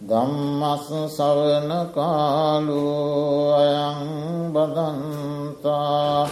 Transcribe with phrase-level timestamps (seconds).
[0.00, 2.84] දම්මස් සවන කාලු
[3.54, 4.00] අයං
[4.54, 6.30] බදන්තා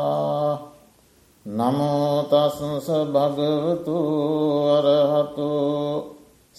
[1.46, 3.98] නමෝතස්ස භගවතු
[4.70, 5.50] අරහතු.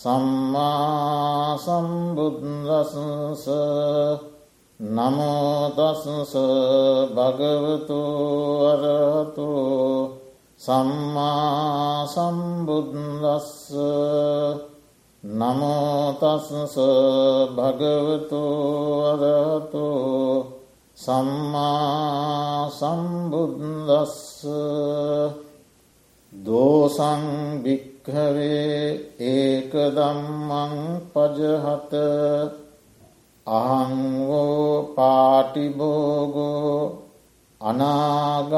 [0.02, 3.46] සම්මා සම්බුද්දසස
[4.80, 6.34] නමෝතස්ස
[7.16, 8.00] භගවතු
[8.68, 9.50] අරහතු
[10.62, 13.76] සම්මා සම්බුද්දස්ස
[15.24, 16.76] නමෝතස්ස
[17.52, 18.42] භගවතු
[19.06, 19.86] අරහතු
[20.98, 24.46] සම්මා සම්බුද්දස්ස.
[26.34, 27.24] දෝසං
[28.04, 30.74] භික්හවේ ඒක දම්මං
[31.14, 31.94] පජහත
[33.48, 36.80] අහංවෝ පාටිබෝගෝ
[37.62, 38.58] අනාගාමිතායාති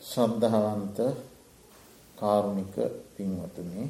[0.00, 0.98] ශ්‍රද්ධාවන්ත
[2.18, 2.74] කාරුණික
[3.14, 3.84] පින්වතුනි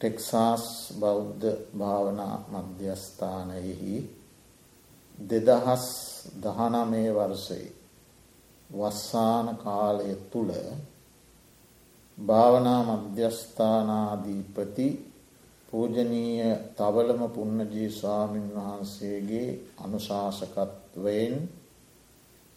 [0.00, 3.94] ටෙක්සාස් බෞද්ධ භාවනා මධ්‍යස්ථානයෙහි
[5.18, 7.78] දෙදහස් දහනමේ වර්ෂයේ
[8.70, 10.52] වස්සාන කාලය තුළ
[12.18, 14.86] භාවනා මධ්‍යස්ථානාධීපති
[15.68, 19.48] පූජනීය තවලම පුන්නජී ස්වාමීන් වහන්සේගේ
[19.78, 21.34] අනුශාසකත්වයෙන්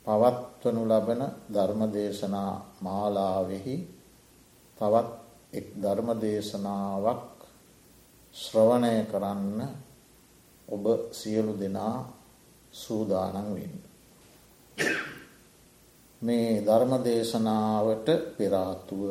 [0.08, 1.22] පවත්වනු ලබන
[1.54, 3.76] ධර්මදේශනා මාලාවෙහි
[4.78, 5.10] තවත්
[5.54, 7.38] එක් ධර්මදේශනාවක්
[8.36, 9.60] ශ්‍රවණය කරන්න
[10.68, 11.98] ඔබ සියලු දෙනා
[12.74, 13.76] සූදානන් වෙන්න.
[16.22, 19.04] මේ ධර්මදේශනාවට පෙරාතුව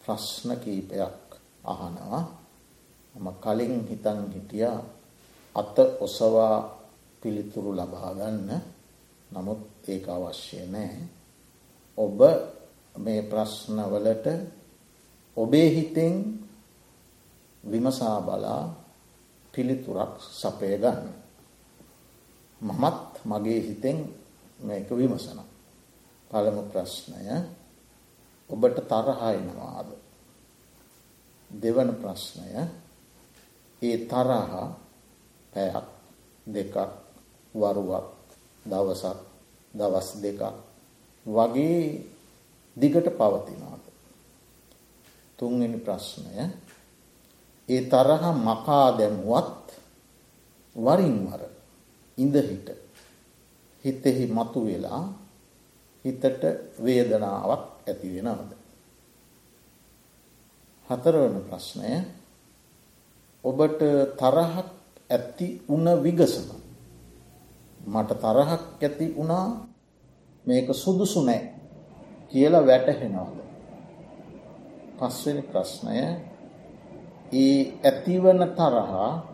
[0.00, 1.24] ප්‍රශ්න කීපයක්
[1.64, 2.22] අහනවා
[3.14, 4.66] මම කලින් හිතන් හිටිය
[5.54, 6.56] අත ඔසවා
[7.22, 8.48] පිළිතුරු ලබාගන්න
[9.30, 10.98] නමුත් ඒක අවශ්‍ය නෑ
[11.98, 12.18] ඔබ
[12.94, 14.26] මේ ප්‍රශ්නවලට
[15.36, 16.14] ඔබේ හිතෙන්
[17.64, 18.62] විමසා බලා
[19.54, 21.23] පිළිතුරක් සපය ගන්න.
[22.64, 23.98] මමත් මගේ හිතෙන්
[24.60, 25.40] මේක විමසන.
[26.30, 27.28] පළමු ප්‍රශ්නය
[28.50, 29.88] ඔබට තරහයිනවාද.
[31.50, 32.48] දෙවන ප්‍රශ්නය
[33.82, 34.52] ඒ තරහ
[35.52, 35.86] පැයක්
[36.46, 36.76] දෙකක්
[37.54, 38.06] වරුවක්
[38.64, 39.18] දවසක්
[39.74, 40.42] දවස් දෙකක්
[41.26, 41.80] වගේ
[42.76, 43.84] දිගට පවතිනවාද.
[45.38, 46.34] තුන්වෙනි ප්‍රශ්නය
[47.68, 49.66] ඒ තරහ මකා දැමුවත්
[50.76, 51.53] වරින් වර
[52.18, 52.68] ඉඳහිට
[53.84, 55.02] හිතෙහි මතු වෙලා
[56.04, 56.44] හිතට
[56.78, 58.50] වේදනාවක් ඇති වෙනවද.
[60.90, 61.90] හතරවන ප්‍රශ්නය
[63.44, 63.80] ඔබට
[64.16, 64.68] තරහක්
[65.10, 66.48] ඇති උන විගසම.
[67.86, 69.46] මට තරහක් ඇති වුණා
[70.44, 71.42] මේක සුදුසු නෑ
[72.30, 73.36] කියලා වැටහෙනවාද.
[74.98, 75.96] පස්වෙනි ප්‍රශ්නය
[77.34, 79.33] ඒ ඇතිවන තරහා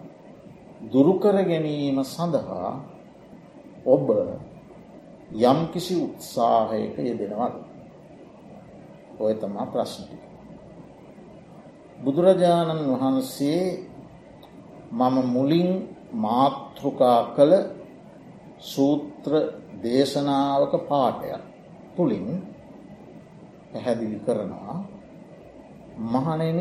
[0.82, 2.72] දුරුකර ගැනීම සඳහා
[3.86, 4.06] ඔබ
[5.42, 7.54] යම්කිසි උත්සාහයක යෙදෙනවද.
[9.18, 10.22] ඔය තමා ප්‍රශ්නටික.
[11.98, 13.62] බුදුරජාණන් වහන්සේ
[14.92, 15.70] මම මුලින්
[16.14, 17.52] මාතෘකා කළ
[18.62, 19.32] සූත්‍ර
[19.82, 21.42] දේශනාවක පාටයක්
[21.94, 22.28] තුළින්
[23.70, 24.76] පැහැදිලි කරනවා
[26.04, 26.60] මහනෙන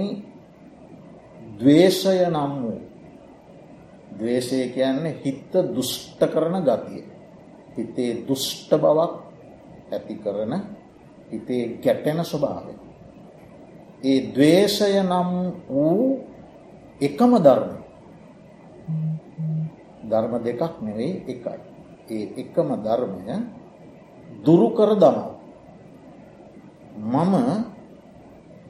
[1.57, 2.88] දවේශය නම් වූ
[4.19, 7.03] දවේශය කියන්නේ හිත්ත දුෂ්ට කරන ගතිය.
[7.75, 9.13] හිතේ දුෂ්ට බවක්
[9.91, 10.53] ඇති කරන
[11.27, 12.73] හිතේ ගැටෙන ස්වභාවය.
[14.01, 15.29] ඒ දවේශය නම්
[15.67, 16.19] වූ
[17.01, 17.73] එකම ධර්ම
[20.03, 21.59] ධර්ම දෙකක් නෙවෙයි එකයි.
[22.09, 23.35] ඒ එකම ධර්මය
[24.39, 25.27] දුරුකර දමව.
[27.05, 27.33] මම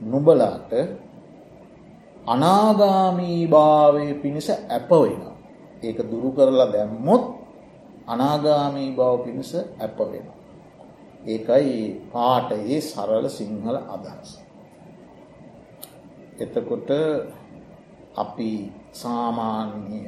[0.01, 0.71] නුබලාට
[2.25, 5.28] අනාගාමී භාවය පිණිස ඇප වෙන.
[5.83, 7.23] ඒක දුරු කරලා දැම්මොත්
[8.07, 10.27] අනාගාමී බව පිණිස ඇප වෙන.
[11.25, 11.75] ඒකයි
[12.11, 14.31] පාටයේ සරල සිංහල අදහස.
[16.37, 16.89] එතකොට
[18.15, 18.51] අපි
[18.93, 20.01] සාමාන්‍ය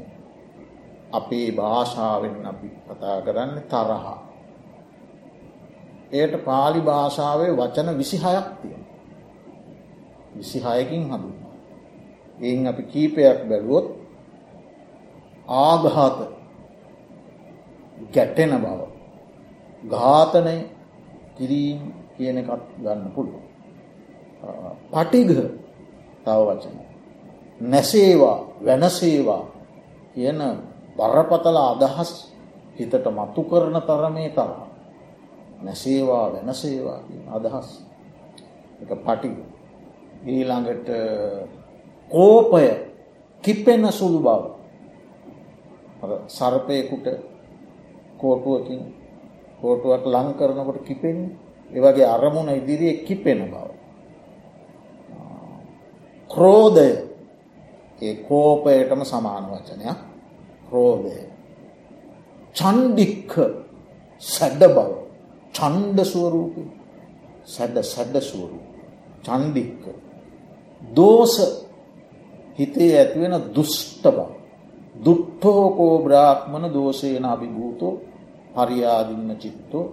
[1.11, 4.17] අපේ භාෂාවෙන් අපි කතා කරන්න තරහා.
[6.11, 8.83] එයට පාලි භාෂාවේ වචන විසිහයක් තියෙන.
[10.35, 11.39] විසිහයකින් හඳුන්න.
[12.39, 14.00] එයින් අපි කීපයක් බැලුවොත්
[15.47, 16.17] ආඝාත
[18.09, 18.81] ගැටෙන බව.
[19.83, 20.57] ඝාතනය
[21.37, 21.79] කිරීම්
[22.15, 23.41] කියන එකත් ගන්න පුළුව.
[24.89, 25.29] පටිග
[26.23, 26.77] තව වචන.
[27.61, 29.43] නැසේවා වැනසේවා
[30.13, 30.39] කියන
[30.97, 32.11] බරපතල අදහස්
[32.75, 34.59] හිතට මතු කරන තරමේ තරහ.
[35.61, 36.99] නැසේවා වෙනසේවා
[37.29, 37.67] අදහස්
[38.81, 39.35] එක පටිග.
[40.23, 40.87] ඊළඟට
[42.11, 42.65] කෝපය
[43.43, 44.60] කිපෙන සුළු බව
[46.27, 47.07] සර්පයකුට
[48.17, 48.81] කෝටුවකින්
[49.61, 51.17] කෝටුවක් ලං කරනකොට කිපෙන්
[51.71, 53.67] ඒවගේ අරමුණ ඉදිරියේ කිපෙන බව.
[56.29, 56.89] ක්‍රෝධය.
[58.01, 59.99] ඒ කෝපයටම සමාන වචනයක්.
[60.69, 61.17] ක්‍රෝධය.
[62.55, 63.31] චන්ඩික්ක
[64.21, 64.89] සැඩ බව.
[65.53, 66.63] චන්්ඩ ස්වරූපය
[67.45, 68.65] සැඩ සැඩ ස්වරූප.
[69.23, 69.83] චන්ඩික්ක
[70.81, 71.35] දෝස
[72.59, 74.40] හිතේ ඇතිවෙන දුෂ්ට බව.
[74.95, 77.93] දුට්ටෝකෝ බ්‍රාක්්මණ දෝෂයන අභිභූතෝ
[78.55, 79.85] හරියාදින්න චිත්තෝ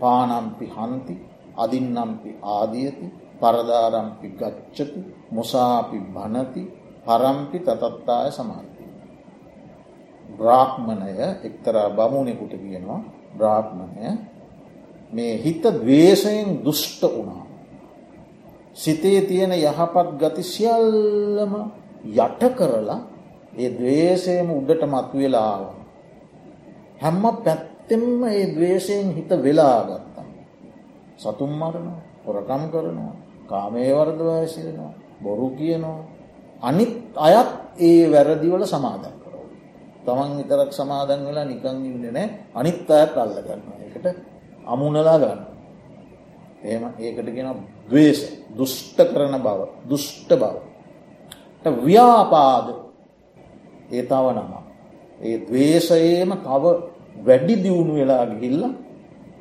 [0.00, 1.14] පානම්පි හන්ති
[1.56, 3.06] අදින්නම්පි ආදියති
[3.40, 5.00] පරදාරම්පි ගච්චති
[5.30, 6.62] මුසාපි භනති
[7.04, 8.84] පරම්පි තතත්තාය සමාන්ති.
[10.32, 11.12] බ්‍රාහ්මණය
[11.42, 13.00] එක්තරා බමුණෙකුට කියනවා
[13.32, 14.18] බ්‍රාහ්මණය
[15.12, 17.46] මේ හිත දවේශයෙන් දුෂ්ට වුණා.
[18.74, 21.52] සිතේ තියෙන යහපත් ගති සියල්ලම
[22.16, 23.00] යට කරලා
[23.52, 25.62] ඒ දවේශයම උඩට මත්වෙලාව.
[26.98, 30.28] හැම්ම පැත්තෙම ඒ දවේශයෙන් හිත වෙලා ගත්තම්.
[31.18, 31.88] සතුම් මරණ
[32.24, 33.14] හොරකම් කරනවා
[33.46, 36.00] කාමේ වර්දවාශයනවා බොරු කියනවා.
[36.62, 39.44] අනිත් අයත් ඒ වැරදිවල සමාදන් කරව.
[40.04, 44.06] තමන් විතරක් සමාදන් වෙලා නිකං ඉන්න නෑ අනිත් අයත් අල්ල ගන්න එකට
[44.64, 45.40] අමුණලා ගන්න.
[46.64, 47.48] එම ඒකට ගෙන
[47.88, 48.24] දවේශ
[48.56, 50.54] දුෂ්ට කරන බව දුෂ්ට බව.
[51.64, 52.66] ව්‍යාපාද
[53.90, 54.52] ඒ තව නම.
[55.20, 56.64] ඒ දවේශයේම තව
[57.18, 58.62] වැඩි දියුණු වෙලා ගිහිල්ල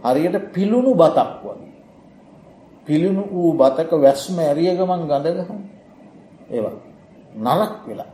[0.03, 1.71] හරියට පිළුණු බතක් වගේ.
[2.87, 5.59] පිළිුණු වූ බතක වැස්ම ඇරිය ගමන් ගඳගහන්
[6.49, 6.77] ඒවා
[7.37, 8.11] නරක් වෙලා.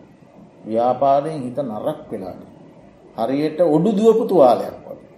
[0.66, 2.42] ව්‍යාපාරයෙන් හිත නරක් වෙලාට
[3.18, 5.10] හරියට ඔඩු දුවපු තුවාලයක් වගේ.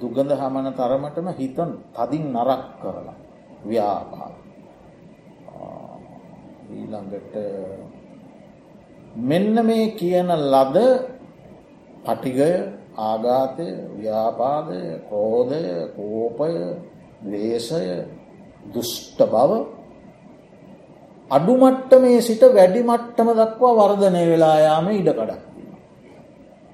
[0.00, 3.16] දුගඳ හමන තරමටම හිතන් තදින් නරක් කරලා.
[3.62, 4.32] ව්‍යාපාර.
[6.70, 7.34] ඊළඟට
[9.14, 10.76] මෙන්න මේ කියන ලද
[12.04, 12.50] පටිගය
[12.98, 13.66] ආඝාතය
[13.96, 15.62] ව්‍යාපාදය කෝදය
[15.96, 16.52] කෝපය
[17.24, 17.84] වේශය
[18.66, 19.52] දුෂ්ට බව
[21.30, 25.42] අඩුමට්ටමේ සිට වැඩි මට්ටම දක්වා වර්ධනය වෙලායාම ඉඩකඩක්.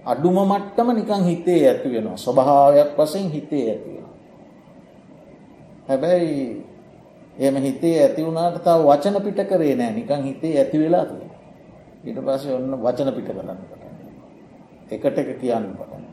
[0.05, 4.09] අඩුම මට්ටම නිකං හිතේ ඇති වෙනවා ස්වභාවයක් වසෙන් හිතේ ඇතිවෙන.
[5.89, 6.65] හැබැයි
[7.39, 11.26] එම හිතේ ඇති වුණට තාව වචන පිට කරේ නෑ නිකං හිතේ ඇති වෙලා තියෙන.
[12.07, 13.95] ඊට පස්සේ ඔන්න වචන පිට කරන්න පටන්.
[14.91, 16.05] එකට එක කියන්න පටන්.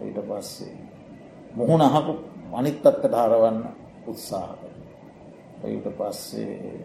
[0.00, 0.74] ඊට පස්සේ
[1.54, 2.12] මුහුණ අහකු
[2.52, 3.58] අනිත් අත්තට හරවන්න
[4.06, 4.50] උත්සාහ
[5.64, 6.80] ඊට පස්සේ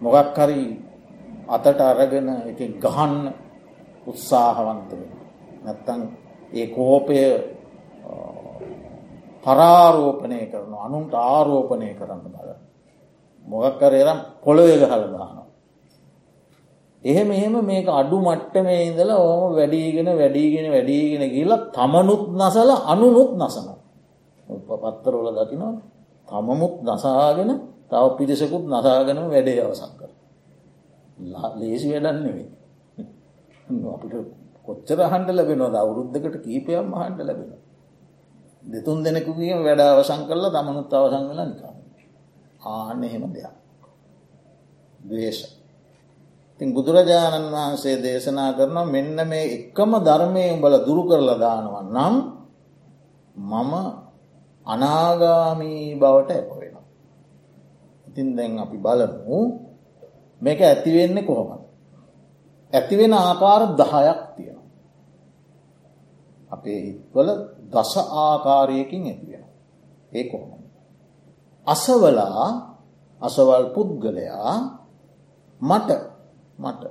[0.00, 0.62] මොගක් හරි
[1.48, 3.32] අතට අරගෙන එක ගහන්න
[4.06, 5.10] උත්සාහවන්ත වෙන.
[5.64, 6.00] නැත්තං
[6.52, 7.18] ඒ කෝපය
[9.42, 12.50] පරාරෝපනය කරන අනුන්ට ආරෝපනය කරන්න බල.
[13.44, 15.49] මොගක්කරේරම් පොළොය ගහලදානවා.
[17.02, 23.68] එහෙම එහෙම මේක අඩු මට්ටමේ ඉඳලා ඕම වැඩීගෙන වැඩීගෙන වැඩීගෙන ගිල තමනුත් නසල අනුනුත් නසන.
[24.68, 25.74] පත්තරෝල දකිනවා
[26.28, 27.50] තමමුත් නසාගෙන
[27.88, 30.10] තව පිරිසකුත් නසාගෙනම වැඩේ අවසක් කර.
[31.56, 32.48] ලේසි වැඩන්නෙවේ.
[33.86, 34.14] අපිට
[34.64, 37.50] කොච්චර හන්ට ලැබෙනවද අවුරුද්ධකට කීපයම් හන්ට ලැබෙන.
[38.64, 41.72] දෙතුන් දෙනෙකුගේ වැඩ අවසං කරලා තමනුත් අවසං වෙලා නිකා.
[42.62, 43.54] ආන්න එහෙම දෙයක්.
[45.00, 45.59] දවේශ.
[46.60, 52.14] ඉතින් බුදුරජාණන් වහන්සේ දේශනා කරනවා මෙන්න මේ එක්කම ධර්මය උඹල දුරු කරලා දානවා නම්
[53.34, 53.72] මම
[54.66, 56.84] අනාගාමී බවට ඇප වෙනවා.
[58.06, 59.38] ඉතින් දැන් අපි බලමු
[60.40, 61.64] මේක ඇතිවෙන්නේ කොහොමද.
[62.72, 64.68] ඇතිවෙන ආකාර දහයක් තියෙනවා.
[66.52, 67.28] අපේ හිත්වල
[67.66, 69.44] දස ආකාරයකින් ඇතිවෙන.
[70.12, 70.60] ඒ කොහොම.
[71.66, 72.44] අසවලා
[73.20, 74.54] අසවල් පුද්ගලයා
[75.60, 76.09] මට
[76.60, 76.82] මට.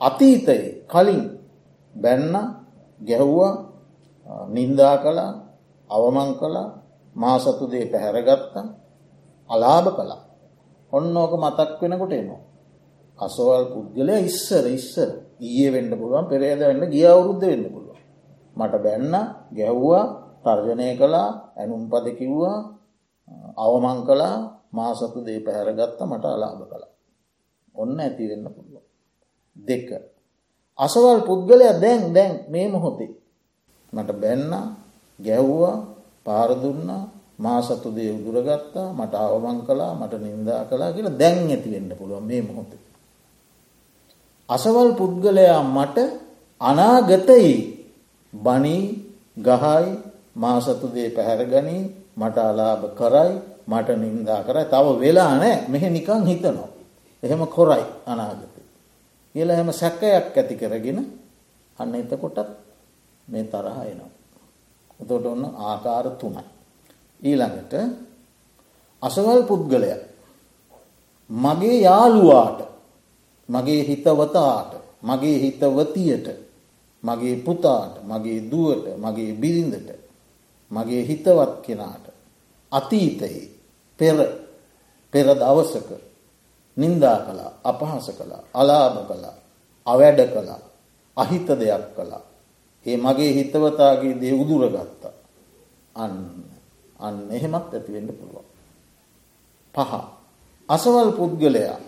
[0.00, 1.22] අතීතයේ කලින්
[1.94, 2.34] බැන්න
[3.00, 3.52] ගැහ්වා
[4.48, 5.32] නින්දා කළා
[5.90, 6.68] අවමං කලා
[7.16, 8.66] මාසතු දේ පැහැරගත්තා
[9.50, 10.20] අලාභ කලා
[10.92, 12.42] ඔන්න ඕක මතක් වෙනකොට එනවා.
[13.18, 18.00] අසවල් පුද්ගලය ඉස්සර ඉස්සර ඊයේ වෙන්න පුළුවන් පෙරේද වෙන්න ගිය අවුරුද්ධ වෙන්න පුළුවන්.
[18.56, 19.14] මට බැන්න
[19.50, 20.04] ගැව්වා
[20.44, 22.58] තර්ජනය කළා ඇනුම් පද කිව්වා
[23.56, 24.36] අවමං කලා
[24.70, 26.95] මාසතු දේ පැහැරගත්ත මට අලාභ කළා.
[27.76, 28.84] ඔන්න ඇතිවෙන්න පුළුවන්.
[29.56, 29.88] දෙක.
[30.78, 33.12] අසවල් පුද්ගලය දැන් දැන් මේ මොහොතේ.
[33.92, 34.52] මට බැන්න
[35.18, 35.76] ගැව්වා
[36.24, 37.02] පාරදුන්නා
[37.36, 42.42] මා සතු දේ උදුරගත්තා මට අවමං කලා මට නින්දා කලා කියලා දැන් ඇතිවෙන්න පුළුවන් මේ
[42.42, 42.72] මොහොත.
[44.48, 45.98] අසවල් පුද්ගලයා මට
[46.60, 47.52] අනාගතයි
[48.32, 48.84] බනී
[49.38, 49.86] ගහයි
[50.34, 51.82] මාසතු දේ පැහැරගනී
[52.16, 53.32] මට අලාභ කරයි
[53.66, 56.75] මට නින්දා කරයි තව වෙලා නෑ මෙහ නිකං හිතනවා.
[57.22, 58.54] එහෙම කොරයි අනාගත.
[59.34, 60.98] කියල එහෙම සැකයක් ඇති කරගෙන
[61.78, 62.48] අන්න එතකොටත්
[63.28, 64.10] මේ තරහ එනවා.
[65.00, 66.44] එතොට ඔන්න ආකාර තුනයි.
[67.22, 67.72] ඊළඟට
[69.02, 69.90] අසවල් පුද්ගලය
[71.30, 72.58] මගේ යාළුවාට
[73.48, 76.26] මගේ හිතවතාට මගේ හිතවතියට
[77.04, 79.90] මගේ පුතාට මගේ දුවට මගේ බිරිඳට
[80.70, 82.06] මගේ හිතවත් කෙනාට
[82.72, 83.42] අතීතයේ
[83.98, 84.16] පෙර
[85.12, 85.90] පෙර දවසක
[86.76, 89.36] නින්දා කළා අපහස කළා අලාභ කළා
[89.86, 90.60] අවැඩ කළා
[91.16, 92.24] අහිත දෙයක් කළා
[92.86, 95.14] ඒ මගේ හිතවතාගේ දේ උදුරගත්තා
[95.94, 96.16] අන්න
[97.00, 98.46] අන්න එහෙමත් ඇතිවෙන්න පුළුවන්.
[99.74, 99.92] පහ.
[100.68, 101.78] අසවල් පුද්ගලයා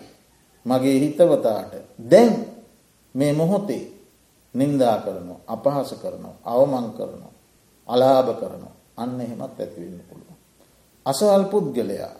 [0.65, 2.33] මගේ හිතවතාට දැන්
[3.15, 3.85] මේ මොහොතේ
[4.53, 7.33] නින්දා කරනවා අපහස කරනවා අවමං කරනවා
[7.87, 10.37] අලාභ කරනවා අන්න එහෙමත් ඇතිවෙන්න පුළුවන්.
[11.05, 12.13] අසවල් පුද්ගලයා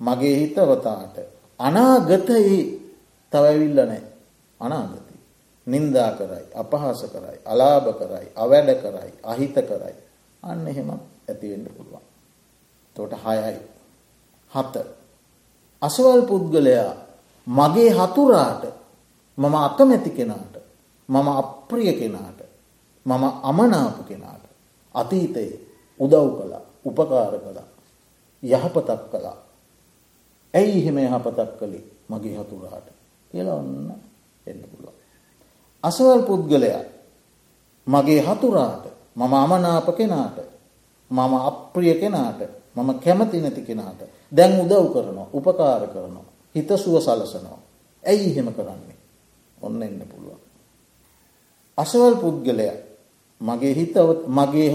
[0.00, 1.16] මගේ හිතවතාට
[1.64, 2.60] අනාගතයේ
[3.32, 4.02] තවැවිල්ල නෑ
[4.60, 5.14] අනාගතය.
[5.66, 9.96] නින්දා කරයි අපහස කරයි අලාභ කරයි අවැඩ කරයි අහිත කරයි
[10.42, 12.04] අන්න එහෙමත් ඇතිවෙන්න පුළුවන්.
[12.96, 13.58] තොට හයයි.
[14.50, 14.74] හත.
[15.82, 16.92] අසවල් පුද්ගලයා
[17.46, 18.64] මගේ හතුරාට
[19.38, 20.54] මම අකමැති කෙනාට
[21.08, 22.40] මම අප්‍රිය කෙනාට
[23.06, 24.44] මම අමනාප කෙනාට
[24.94, 25.60] අතීතයේ
[26.00, 27.68] උදව් කළා උපකාර කළා
[28.42, 29.38] යහපතක් කළා
[30.54, 31.84] ඇයි එහෙම යහපතක් කළේ?
[32.08, 32.86] මගේ හතුරාට.
[33.30, 33.92] කියලා ඔන්න
[34.46, 34.96] එන්න පුළුවන්.
[35.84, 36.82] අසවල් පුද්ගලයා
[37.86, 38.84] මගේ හතුරාට
[39.14, 40.38] මම අමනාප කෙනාට
[41.10, 42.40] මම අප්‍රිය කෙනාට
[42.74, 44.00] මම කැමති නැති කෙනාට
[44.32, 47.60] දැන් උදව් කරනවා උපකාර කරනවා හිතසුව සලසනවා.
[48.04, 48.96] ඇයි එහෙම කරන්නේ?
[49.58, 50.40] ඔන්න එන්න පුළුවන්.
[51.78, 52.76] අසවල් පුද්ගලයා
[53.40, 54.70] මගේ හිතව මගේ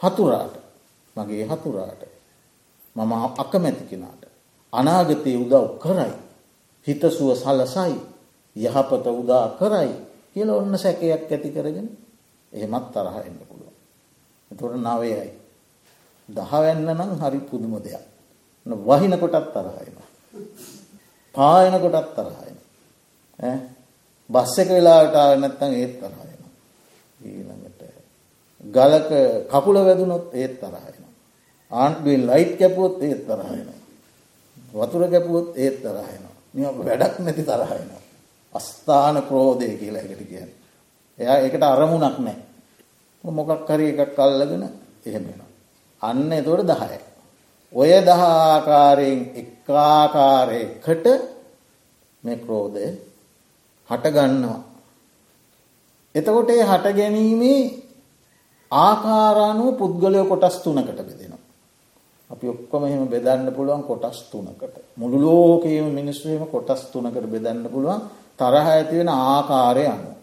[0.00, 0.54] හතුරාට
[1.16, 2.02] මගේ හතුරාට
[2.96, 4.17] මම අකමැති කෙනාට
[4.72, 6.14] අනාගතයේ උදව් කරයි
[6.86, 7.96] හිතසුව සලසයි
[8.56, 9.92] යහපත උදා කරයි
[10.32, 11.88] කියල ඔන්න සැකයක් ඇති කරගෙන
[12.52, 13.76] එහෙමත් තරහ එන්න පුළුවන්
[14.50, 15.28] එතොට නවයයි
[16.28, 18.04] දහවැන්න නම් හරි පුදුම දෙයක්.
[18.66, 19.96] වහින කොටත් තරහයින.
[21.34, 22.56] පායන කොටත් තරහයින.
[24.30, 26.42] බස් එක වෙලාට නැත්තන් ඒත් තරහයන.
[27.20, 27.82] ඊළඟට
[28.66, 29.10] ගලක
[29.48, 31.04] කකුල වැදුනොත් ඒත් තරහයන.
[31.70, 33.68] ආන්ඩුවෙන් ලයිට් කැපුවොත් ඒත් තරහයන.
[34.68, 36.24] වතුර කැපුවොත් ඒත් තරහයන.
[36.54, 37.90] නිය වැඩක් නැති තරහයන.
[38.54, 40.50] අස්ථාන ක්‍රෝධය කියලා එකට කියන්න.
[41.18, 42.36] එයා එකට අරමුණක් නෑ.
[43.24, 44.64] මොකක් හරි එකක් අල්ලගෙන
[45.04, 45.40] එහෙමෙන.
[46.02, 46.98] අන්න එතොට දහය.
[47.72, 51.06] ඔය දහආකාරයෙන් එක්කාකාරයකට
[52.22, 52.86] මේ ක්‍රෝධය
[53.88, 54.60] හටගන්නවා.
[56.14, 57.62] එතකොට ඒ හට ගැනීමේ
[58.72, 61.27] ආකාරානුව පුද්ගලය කොටස් තුනකට බෙදෙනවා.
[62.30, 64.74] අපි ඔක්කොම එහෙම බෙදන්න පුළුවන් කොටස් තුනකට.
[64.96, 68.00] මුළු ලෝකයේම මිනිස්සුම කොටස් තුනකට බෙදන්න පුළුවන්
[68.38, 70.16] තරහ ඇති වෙන ආකාරය අනුව.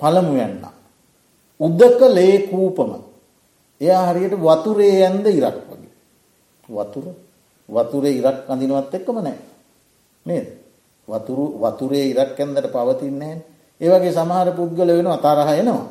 [0.00, 0.64] පළමු යන්න.
[1.60, 2.92] උද්දක ලේකූපම
[3.80, 5.92] එයා හරියට වතුරේ ඇන්ද ඉරක් වගේ.
[6.68, 7.06] වතුර
[7.68, 9.38] වතුරේ ඉරක් අඳිනවත් එක්කම නෑ.
[10.26, 10.46] නේද?
[11.08, 13.56] වතුරු වතුරේ ඉරක් ඇන්දට පවතින්නේ නැහැ.
[13.80, 15.86] ඒ වගේ සමහර පුද්ගල වෙනවා තරහ එනවා.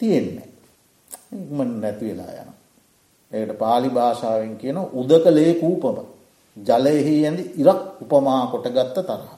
[0.00, 0.48] තියෙන්නේ.
[1.32, 2.59] ඉක්මන නැති වෙලා යනවා.
[3.32, 5.96] ඒකට pāli භාෂාවෙන් කියන උදක ලේ කූපම.
[6.56, 9.30] ජලයෙහි ඇඳි ඉරක් උපමා කොටගත්ත තරහ.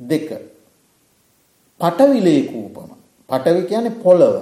[0.00, 0.28] දෙක.
[1.80, 2.90] පටවි ලේ කූපම.
[3.30, 4.36] පටවි කියන්නේ පොළව.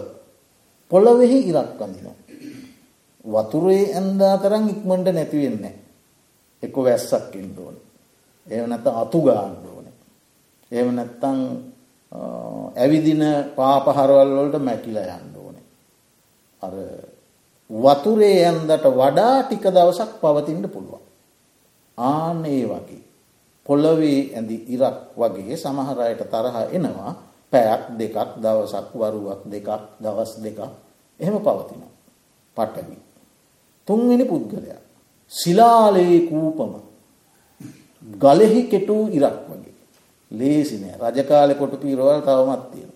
[0.91, 2.17] පොළොවේහි ඉරක් අඳිනවා.
[3.25, 5.75] වතුරේ ඇන්දා තරම් ඉක්මනට නැති වෙන්නේ
[6.63, 7.85] එක්ක වැස්සක් එන්න ඕනේ.
[8.47, 9.95] එහෙම නැත්නම් අතු ගන්න ඕනේ.
[10.73, 11.39] එහෙම නැත්නම්
[12.77, 13.23] ඇවිදින
[13.57, 15.65] පාපහරවල් වලට මැකිලා යන්න ඕනේ.
[16.63, 16.75] අර
[17.71, 21.03] වතුරේ ඇන්දට වඩා ටික දවසක් පවතින්න පුළුවන්.
[21.99, 23.03] ආන්න ඒ වගේ.
[23.67, 27.11] පොළවේ ඇඳි ඉරක් වගේ සමහර අයට තරහ එනවා.
[27.53, 29.69] පැයක් දෙකක් දවසක් වරුවක් දෙකක්
[30.01, 30.61] දවස් දෙකක්
[31.21, 31.93] එහෙම පවතිනවා.
[32.57, 32.97] පටවි
[33.89, 34.81] තුන්වෙනි පුද්ගලයා.
[35.33, 36.73] සිලාලයේ කූපම
[38.03, 39.75] ගලෙහි කෙටූ ඉරක් වගේ.
[40.31, 42.93] ලේසිනෑ රජකාලෙ කොටු පිරවල් තවමත් තියෙන.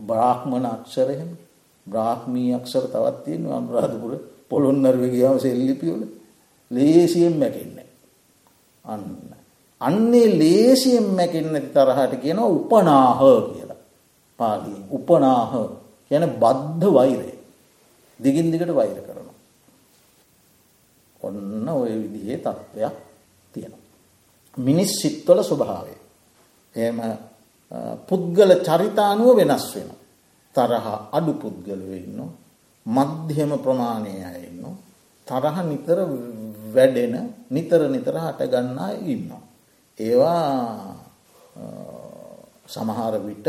[0.00, 1.30] බ්‍රාහ්මණ අක්ෂරහෙම
[1.86, 4.12] බ්‍රාහ්මී අක්ෂර තවත් තියෙන අනුරාධපුර
[4.48, 6.02] පොළොන්නර්ව ගියාව සෙල්ලිපියවල
[6.70, 7.88] ලේසියෙන් මැකෙන්නේ.
[8.84, 9.04] අන්න.
[9.80, 13.20] අන්නේ ලේසියෙන් මැකෙන්න තරහට කියන උපනාහ
[13.52, 13.80] කියලා.
[14.40, 15.52] පාලියෙන් උපනාහ
[16.08, 17.32] කියන බද්ධ වෛරය.
[18.20, 19.34] දිගින් දිගට වෛර කරනවා.
[21.20, 22.94] ඔන්න ඔය විදිහේ තත්ත්වයක්
[23.54, 23.82] තියෙනවා.
[24.56, 25.94] මිනිස් සිත්වල ස්වභාවය.
[26.74, 26.98] එම
[28.08, 29.90] පුද්ගල චරිතානුව වෙනස් වෙන.
[30.54, 32.18] තරහ අඩු පුද්ගලව ඉන්න.
[32.86, 34.62] මධ්‍යම ප්‍රමාණය අයන්න.
[35.26, 35.98] තරහ නිතර
[36.74, 37.14] වැඩෙන
[37.50, 39.30] නිතර නිතර හටගන්නා ඉන්න.
[39.98, 40.94] ඒවා
[42.66, 43.48] සමහර විට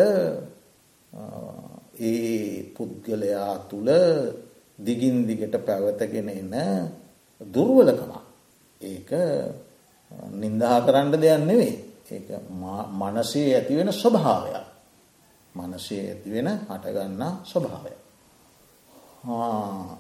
[2.00, 3.90] ඒ පුද්ගලයා තුළ
[4.78, 6.54] දිගින් දිගට පැවතගෙන එන
[7.42, 8.14] දුර්වලකමක්.
[8.82, 9.12] ඒක
[10.34, 11.74] නින්දහා කරන්න දෙයක් නෙවෙයි.
[12.12, 12.28] ඒක
[12.92, 14.65] මනසේ ඇතිවෙන ස්වභාවයක්.
[15.56, 17.94] මනසේ ඇතිවෙන හටගන්නා ස්වභාවය.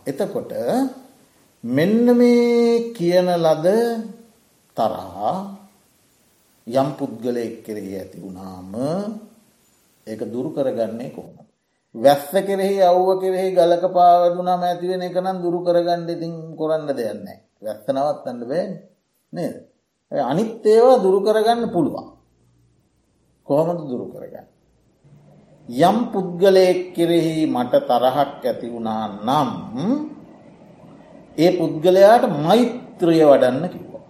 [0.05, 0.51] එතකොට
[1.63, 3.67] මෙන්න මේ කියන ලද
[4.77, 5.35] තරහා
[6.67, 8.73] යම් පුද්ගලයෙක් කෙරෙහි ඇති වුණාම
[10.07, 11.47] ඒක දුරු කරගන්නේ කොහොමද.
[11.95, 17.87] වැස්ස කෙරෙහි අව්ව කෙරෙහි ගලක පාවදුනම ඇතිවෙන එක නම් දුරු කරගන්න ඉතින් කොරන්න දෙයන්නේ වැස්ස
[17.87, 18.65] නවත්තන්න බෑ
[19.33, 19.55] නේද.
[20.11, 22.07] අනිත් ඒවා දුරු කරගන්න පුළුවන්.
[23.47, 24.54] කොහොමද දුරු කරගන්න.
[25.69, 29.49] යම් පුද්ගලයෙක් කෙරෙහි මට තරහක් ඇති වුණා නම්
[31.37, 34.03] ඒ පුද්ගලයාට මෛත්‍රය වඩන්න කිව්වා.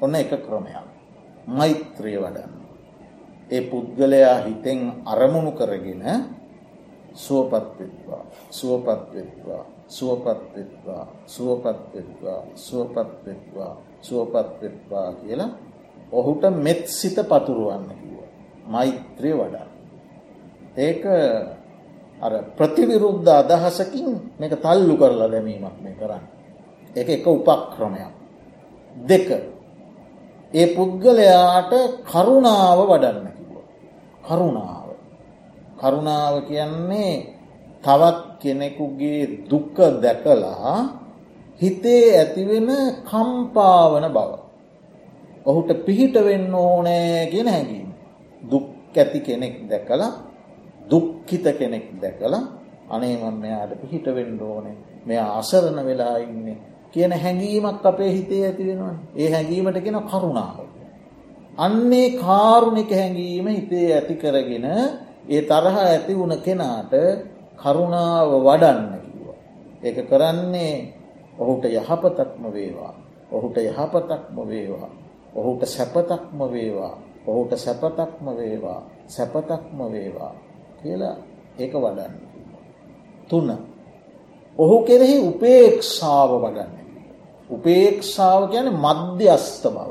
[0.00, 0.86] ඔන්න එක ක්‍රමයක්.
[1.48, 2.52] මෛත්‍රය වඩන්න.
[3.50, 6.02] ඒ පුද්ගලයා හිතෙන් අරමුණු කරගෙන
[7.14, 15.50] සුවපත්වෙත්වා සුවපත්වෙත්වා සුවපත්වෙත්වා සුවපත්වෙත්වා සුවපත්වෙත්වා සුවපත්වෙත්වා කියලා
[16.12, 18.18] ඔහුට මෙත් සිත පතුරුවන්න කිව.
[18.66, 19.65] මෛත්‍රය වඩා.
[20.76, 21.04] ඒක
[22.16, 24.08] අර ප්‍රතිවිරුද්ධ අදහසකින්
[24.38, 26.24] මේක තල්ලු කරලා දැමීමක් මේ කරන්න.
[26.96, 28.12] එක එක උපක්‍රමයක්.
[28.96, 29.28] දෙක
[30.52, 31.72] ඒ පුද්ගලයාට
[32.04, 33.52] කරුණාව වඩන්න කිව.
[34.22, 34.88] කරුණාව.
[35.76, 37.12] කරුණාව කියන්නේ
[37.82, 40.76] තවත් කෙනෙකුගේ දුක්ක දැකලා
[41.60, 42.68] හිතේ ඇතිවෙන
[43.02, 44.32] කම්පාවන බව.
[45.46, 47.90] ඔහුට පිහිට වෙන්න ඕනෑ ගෙන හැඟීම.
[48.42, 50.25] දුක් ඇති කෙනෙක් දැකලා
[50.86, 52.44] දුක්කිත කෙනෙක් දැකලා
[52.88, 56.58] අනේමන් මෙයාට පිහිට වෙන්න ඕනේ මෙය අසරණ වෙලා ඉන්නේ
[56.92, 58.96] කියන හැඟීමක් අපේ හිතේ ඇති වෙනවා.
[59.14, 60.58] ඒ හැඟීමට කියෙන කරුණාව.
[61.58, 64.66] අන්නේ කාරුණික හැඟීම හිතේ ඇති කරගෙන
[65.28, 66.94] ඒ තරහ ඇති වුණ කෙනාට
[67.56, 69.38] කරුණාව වඩන්න කිව්වා.
[69.82, 70.74] ඒක කරන්නේ
[71.38, 72.94] ඔහුට යහපතක්ම වේවා.
[73.30, 74.88] ඔහුට යහපතක්ම වේවා.
[75.34, 76.94] ඔහුට සැපතක්ම වේවා.
[77.26, 78.80] ඔහුට සැපතක්ම වේවා.
[79.06, 80.34] සැපතක්ම වේවා
[80.86, 81.16] කියලා
[81.58, 82.14] ඒක වඩන්න.
[83.28, 83.50] තුන්න.
[84.58, 86.72] ඔහු කෙරෙහි උපේක්ෂාව වඩන්න.
[87.50, 89.90] උපේක්ෂාව කියන මධ්‍යස්ත බව.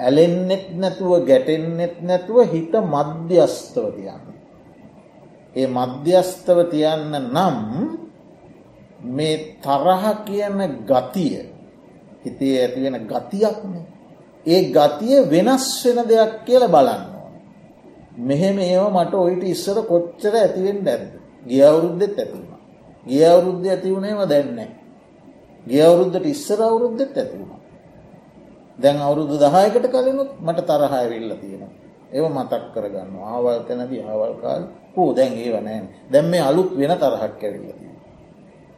[0.00, 4.24] ඇලෙන්නෙත් නැතුව ගැටෙන්නෙත් නැතුව හිත මධ්‍යස්තව තියන්න.
[5.56, 7.58] ඒ මධ්‍යස්තව තියන්න නම්
[9.06, 11.36] මේ තරහ කියන ගතිය
[12.24, 13.74] හිතේ ඇතිවෙන ගතියක්න
[14.46, 17.11] ඒ ගතිය වෙනස් වෙන දෙයක් කියල බලන්න ඕන.
[18.18, 21.02] මෙහෙම ඒව මට ඔයිට ඉස්සර කොච්චර ඇතිවෙන් දැද
[21.46, 22.60] ගිය අවුරුද්ධෙත් ඇතිවුණ.
[23.06, 24.70] ගිය අවුරුද්ධ ඇතිවුණේම දැන්නේ.
[25.66, 27.60] ගිය අවුරුද්ධට ඉස්සර අවුරුද්ධෙත් ඇතිවුණ.
[28.78, 31.62] දැන් අවුරුදු දහයකට කලනුත් මට තරහ ඇවිල්ල තියෙන.
[32.12, 34.62] ඒව මතක් කරගන්න ආවල් තැනදී ආවල් කාල්
[34.94, 37.92] කෝ දැන් ඒව නෑන් දැම් මේ අලුත් වෙන තරහක් ඇවිල්ලතිය.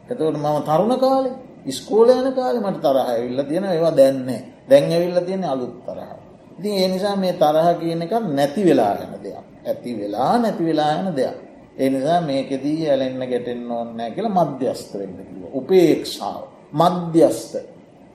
[0.09, 1.31] එතවට මම තරුණ කාලෙ
[1.69, 6.24] ස්කෝල යන කාලෙ මට තරහ ඇවිල්ල තියෙන ඒවා දැන්නේ දැන් ඇවිල්ල තියෙන අලුත් තරහ.
[6.57, 9.45] ඉතින් ඒ නිසා මේ තරහ කියන එක නැති වෙලා යන දෙයක්.
[9.65, 11.35] ඇති වෙලා නැති වෙලා යන දෙයක්.
[11.77, 15.41] ඒ නිසා මේකෙදී ඇලෙන්න ගැටෙන්න ඕන්නෑ කියලා මධ්‍යස්ත වෙන්න කිව.
[15.53, 16.41] උපේක්ෂාව.
[16.73, 17.53] මධ්‍යස්ත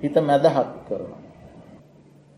[0.02, 1.12] හිත මැදහත් කරන.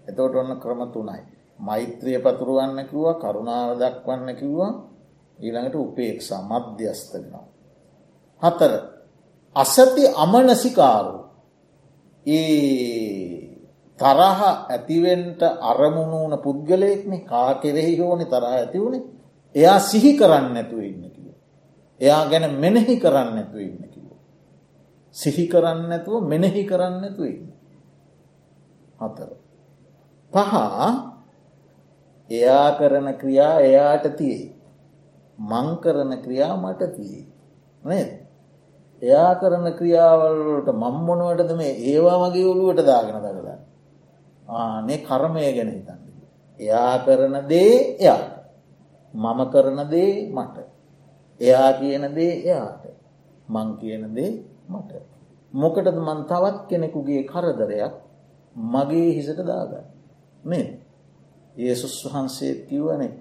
[0.06, 1.22] එතවට ඔන්න ක්‍රම තුනයි.
[1.58, 4.72] මෛත්‍රිය පතුරුවන්න කිව්වා කරුණාව දක්වන්න කිව්වා
[5.38, 7.46] ඊළඟට උපේක්ෂා මධ්‍යස්ත වෙනවා.
[8.42, 8.72] හතර
[9.56, 11.18] අසති අමනසිකාරු
[12.26, 13.21] ඒ
[13.98, 19.02] තරහ ඇතිවෙන්ට අරමුණූන පුද්ගලයෙක්නෙ කා කෙරෙහි ඕනි තරහ ඇතිවුණේ
[19.55, 21.26] එයා සිහි කරන්න නැතුව ඉන්න කිව.
[22.00, 24.07] එයා ගැන මෙනෙහි කරන්න නැතුව ඉන්න කිව.
[25.14, 27.52] සිහි කරන්න නැතුව මෙනෙහි කරන්න නැතුව ඉන්න.
[28.98, 29.31] හතර.
[30.33, 30.52] පහ
[32.31, 34.50] එයා කරන ක්‍රියා එයාට තියේ.
[35.38, 37.26] මං කරන ක්‍රියා මට තියේ.
[37.83, 38.11] නේද?
[39.02, 43.51] එයා කරන ක්‍රියාවල්ලට මම්මොනුවටද මේ ඒවා වගේ ඔළුවට දාගෙන දකලා
[44.48, 46.00] ආනේ කර්මය ගැන හිතන්න.
[46.61, 48.33] එයා කරන දේ එයාට.
[49.14, 50.57] මම කරන දේ මට.
[51.40, 52.85] එයා කියන දේ එයාට.
[53.48, 54.31] මං කියන දේ
[54.68, 54.92] මට.
[55.55, 57.94] මොකටද මන් තවත් කෙනෙකුගේ කරදරයක්
[58.57, 59.85] මගේ හිසට දාගන්න?
[60.44, 60.78] මේ
[61.57, 63.12] ඒසුස් වහන්සේ කිව්වනේ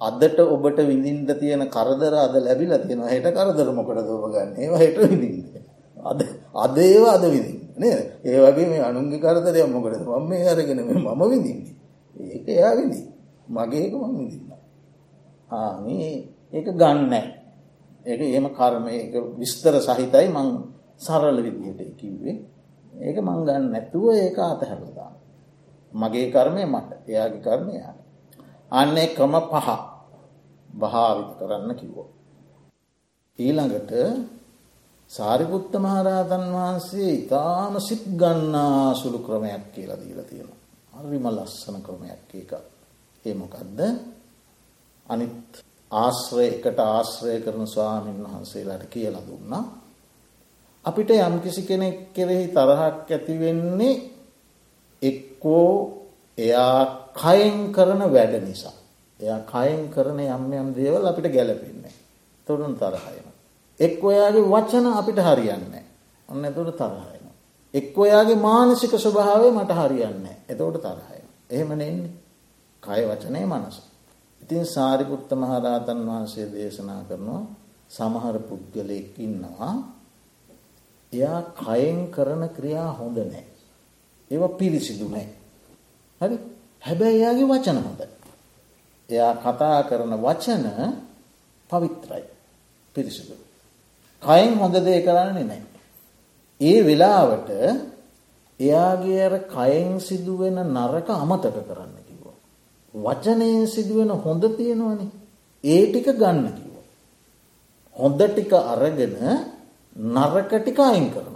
[0.00, 5.44] අදට ඔබට විඳින්ට තියෙන කරදර අද ලැබිල තියෙන හට කරදර මොකට දෝපගන්න ඒවා හෙට විඳින්ද
[5.96, 6.20] අද
[6.56, 10.02] අද ඒවා අද විදින්න නේ ඒ වගේ මේ අනුන්ගේ කරදරයක් මොකටද?
[10.02, 11.74] මම මේ අරගෙන මම විඳින්නේ.
[12.16, 13.00] ඒක එයා විදි
[13.48, 14.52] මගේක මං විදින්න
[15.50, 16.10] ආමේ
[16.52, 17.24] ඒක ගන්නෑ.
[18.04, 18.86] ඒක ඒම කර්ම
[19.38, 20.48] විස්තර සහිතයි මං
[20.98, 22.36] සරල විදිහට කිව්වේ.
[22.98, 25.12] ඒක මං ගන්න නැතුව ඒක අතහැරදා
[25.94, 26.90] මගේ කර්මය මට.
[27.08, 27.98] එයාගේ කර්මයාට
[28.72, 29.68] අන්නේ ක්‍රම පහ
[30.70, 32.08] භාවිත කරන්න කිව්වෝ.
[33.38, 33.92] ඊළඟට
[35.10, 40.50] සාරිපුත්ත මහරහතන් වහන්සේ ඉතාම සිත් ගන්නා සුළු ක්‍රමයක් කියලා දීල තියෙන.
[40.94, 42.52] හරිම ලස්සන ක්‍රමයක් එක.
[43.24, 43.80] ඒමොකක්ද
[45.06, 49.64] අනිත් ආශ්‍රය එකට ආශ්‍රය කරන ස්වාමීන් වහන්සේලාට කියල දුන්නා.
[50.84, 54.02] අපිට යම්කිසි කෙනෙක් කෙරෙහි තරහක් ඇතිවෙන්නේ
[55.02, 55.70] එක්කෝ
[56.38, 56.80] එයා
[57.14, 58.76] කයෙන් කරන වැඩ නිසා.
[59.20, 61.94] එයා කයෙන් කරන යම් යම් දේවල් අපිට ගැලපෙන්නේ.
[62.46, 63.23] තොරුන් තරහයන.
[63.80, 65.74] එක් ඔයාගේ වචන අපිට හරියන්න.
[66.28, 67.24] ඔන්න එතුට තරහයන.
[67.74, 70.28] එක් ඔයාගේ මානසික ස්වභාවය මට හරියන්න.
[70.48, 71.18] එතවට තරහය.
[71.50, 72.12] එහෙම එන්නේ.
[72.82, 73.76] කය වචනය මනස.
[74.40, 77.42] ඉතින් සාරිපුත්ත මහරාතන් වහන්සේ දේශනා කරනවා
[77.90, 79.74] සමහර පුද්ගලයෙක් ඉන්නවා
[81.12, 83.44] එයා කයෙන් කරන ක්‍රියා හොඳ නෑ.
[84.30, 85.28] ඒව පිරිසිදු නෑ.
[86.20, 86.36] හරි
[86.82, 88.00] හැබැයි එයාගේ වචන හොඳ.
[89.08, 90.64] එයා කතා කරන වචන
[91.70, 92.24] පවිත්‍රයි
[92.94, 93.43] පිරිසිදු.
[94.24, 95.62] කයින් හොඳ දේ කරන්නේ නෑ.
[96.60, 97.50] ඒ වෙලාවට
[98.60, 102.26] එයාගේ අර කයෙන් සිදුවෙන නරක අමතක කරන්න කිව්ව.
[102.94, 105.10] වචනයෙන් සිදුවෙන හොඳ තියෙනවනේ
[105.64, 106.76] ඒ ටික ගන්න කිව්ව.
[107.96, 109.16] හොඳ ටික අරගෙන
[109.96, 111.34] නරක ටික අයින් කරන.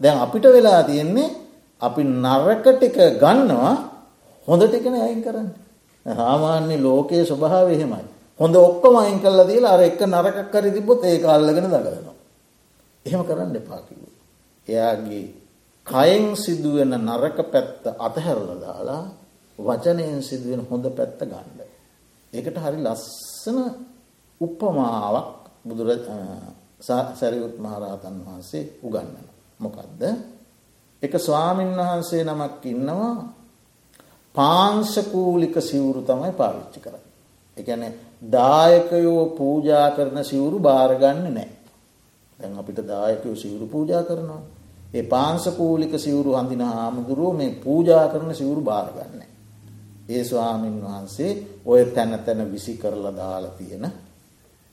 [0.00, 1.34] දැන් අපිට වෙලා තියෙන්නේ
[1.82, 3.74] අපි නරක ටික ගන්නවා
[4.48, 5.48] හොඳ ටිකන අයින් කරන්න.
[6.06, 8.04] සාමාන්‍ය ලෝකයේ ස්වභාව එහෙමයි.
[8.40, 12.11] හොඳ ඔක්කොම අයින් කරලා දීලා අර එක නරකක් හරි තිබ්බොත් ඒක අල්ලගෙන දඟලනවා.
[13.06, 14.14] එහෙම කරන්න එපා කිව්වා.
[14.66, 15.24] එයාගේ
[15.86, 19.04] කයෙන් සිදුවෙන නරක පැත්ත අතහැරලා දාලා
[19.58, 21.58] වචනයෙන් සිදුවෙන හොඳ පැත්ත ගන්න.
[22.32, 23.58] ඒකට හරි ලස්සන
[24.40, 25.28] උපමාවක්
[25.62, 25.88] බුදුර
[26.80, 29.26] සැරියුත් මහරහතන් වහන්සේ උගන්නන.
[29.60, 30.02] මොකක්ද?
[31.02, 33.14] එක ස්වාමීන් වහන්සේ නමක් ඉන්නවා
[34.34, 37.04] පාංශකූලික සිවුරු තමයි පාවිච්චි කරන්න.
[37.56, 37.82] එකන
[38.30, 41.50] දායකයෝ පූජා කරන සිවුරු භාරගන්න නෑ.
[42.38, 44.42] දැන් අපිට දායකයෝ සිවුරු පූජා කරනවා.
[44.94, 49.22] ඒ පාංශකූලික සිවුරු හඳින හාමුදුරුව මේ පූජා කරන සිවුරු භාරගන්න.
[50.08, 51.32] ඒ ස්වාමීන් වහන්සේ
[51.64, 53.86] ඔය තැන තැන විසි කරලා දාලා තියෙන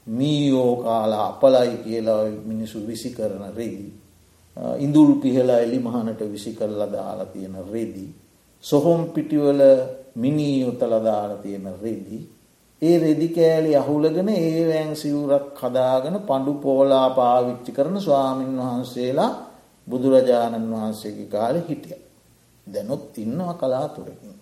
[0.08, 3.94] මීයෝ කාලා අපලයි කියලා මිනිසු විසි කරන රෙදි.
[4.78, 8.10] ඉඳුල් පිහලා එලි මහනට විසි කරලා දාලා තියෙන රෙදී.
[8.64, 9.62] සොහොම් පිටිවල
[10.16, 12.18] මිනී යොතලදාල තියෙන රෙදි.
[12.82, 19.32] ඒ රෙදි කෑලි අහුලගෙන ඒවෑන් සිවුරක් හදාගෙන පඩු පෝලා පාවිච්චි කරන ස්වාමීන් වහන්සේලා
[19.88, 21.98] බුදුරජාණන් වහන්සේගේ කාල හිටිය.
[22.68, 24.36] දැනොත් ඉන්නවා කලාතුරකින්.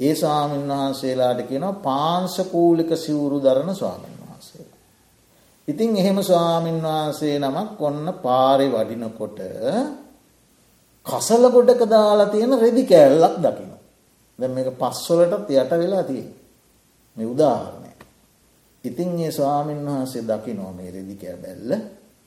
[0.00, 4.66] ඒ ස්වාමීන් වහන්සේලාට කියන පාංසකූලික සිවුරු දරන ස්වාමීන් වහන්සේ.
[5.68, 9.38] ඉතින් එහෙම ස්වාමීන් වහන්සේ නමක් ඔන්න පාරි වඩිනකොට
[11.06, 13.72] කසල ගොඩක දාලා තියෙන රෙදි කෑල්ලක් දකින.
[14.38, 16.24] දැ මේක පස්වලටත් යට වෙලා තිය
[17.16, 17.90] මේ උදාහරණය.
[18.84, 21.70] ඉතින් ඒ ස්වාමීන් වහන්සේ දකි නෝ මේ රෙදි කෑ බැල්ල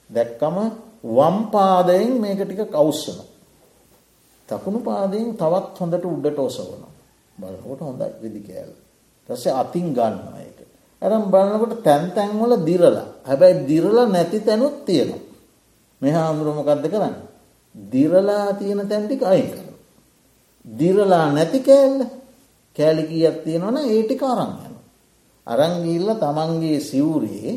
[0.10, 0.58] දැක්කම
[1.08, 3.20] වම්පාදයෙන් මේක ටික කවුස්සන.
[4.50, 6.84] තකුණු පාදයෙන් තවත් හොඳට උඩට ඔසවන
[7.38, 8.72] බලකොට හොඳයි රෙදි කෑල්.
[9.30, 10.60] තස්සේ අතින් ගන්නවා එක.
[11.02, 15.24] ඇරම් බලන්නකොට තැන් තැන්වල දිරලා හැබැයි දිරලා නැති තැනුත් තියෙනවා.
[16.02, 17.16] මෙහා අමුරුමකක්ද කරන්න.
[17.76, 19.68] දිරලා තියෙන තැන්ටික අයින් කර.
[20.66, 22.00] දිරලා නැති කෑල්ල
[22.76, 24.65] කෑලි කීයක් තියෙනවන ඒටික අරං යන.
[25.48, 27.52] අරංගිල්ල තමන්ගේ සිවුරේ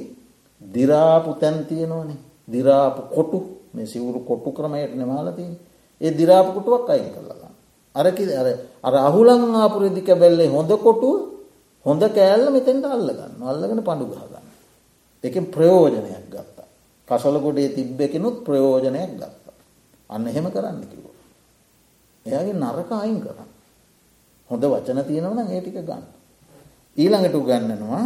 [0.61, 3.39] දිරාපු තැන් තියෙනවනේ දිරාපු කොටු
[3.75, 5.51] මේ සිවුරු කොට්ටු ක්‍රමයට නමාලතින්
[6.01, 7.51] ඒ දිරාපු කොටුවක් අයින් කරලා.
[7.95, 8.47] අරකි අර
[8.85, 11.15] අර අහුලං ආපුරදි කැබැල්ලේ හොඳ කොටුව
[11.87, 14.47] හොඳ කෑල්ල මෙතෙන්ට අල්ලගන්න අල්ලගෙන පඩු ගහගන්න.
[15.25, 16.69] එකෙන් ප්‍රයෝජනයක් ගත්තා.
[17.09, 19.57] කසල ගොඩේ තිබ්බෙකෙනුත් ප්‍රයෝජනයක් ගත්තා.
[20.11, 21.17] අන්න එහෙම කරන්න කිව්වා.
[22.27, 23.51] එයාගේ නරක අයින් කරන්න.
[24.51, 26.05] හොඳ වචන තියෙනව නම් ඒ ටික ගන්න.
[26.99, 28.05] ඊළඟට උගන්වනවා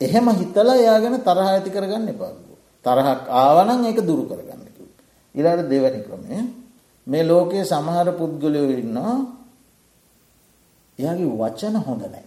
[0.00, 2.32] එහෙම හිතලා එයා ගැන තරහ ඇති කරගන්න එපා.
[2.84, 5.04] තරහක් ආවනම් ඒක දුරු කරගන්න කිව්වා.
[5.34, 6.36] ඉලාට දෙවැනි ක්‍රමය
[7.06, 9.16] මේ ලෝකයේ සමහර පුද්ගලයෝ ඉන්නවා
[10.98, 12.26] එයාගේ වචන හොඳ නෑ.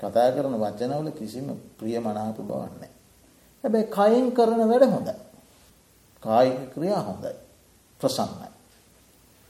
[0.00, 2.92] කතා කරන වචනවල කිසිම ප්‍රිය මනාප බවන්නේ.
[3.64, 5.08] හැබැයි කයෙන් කරන වැඩ හොඳ.
[6.22, 7.34] කායික ක්‍රියා හොඳයි.
[8.00, 8.48] ප්‍රසන්නයි.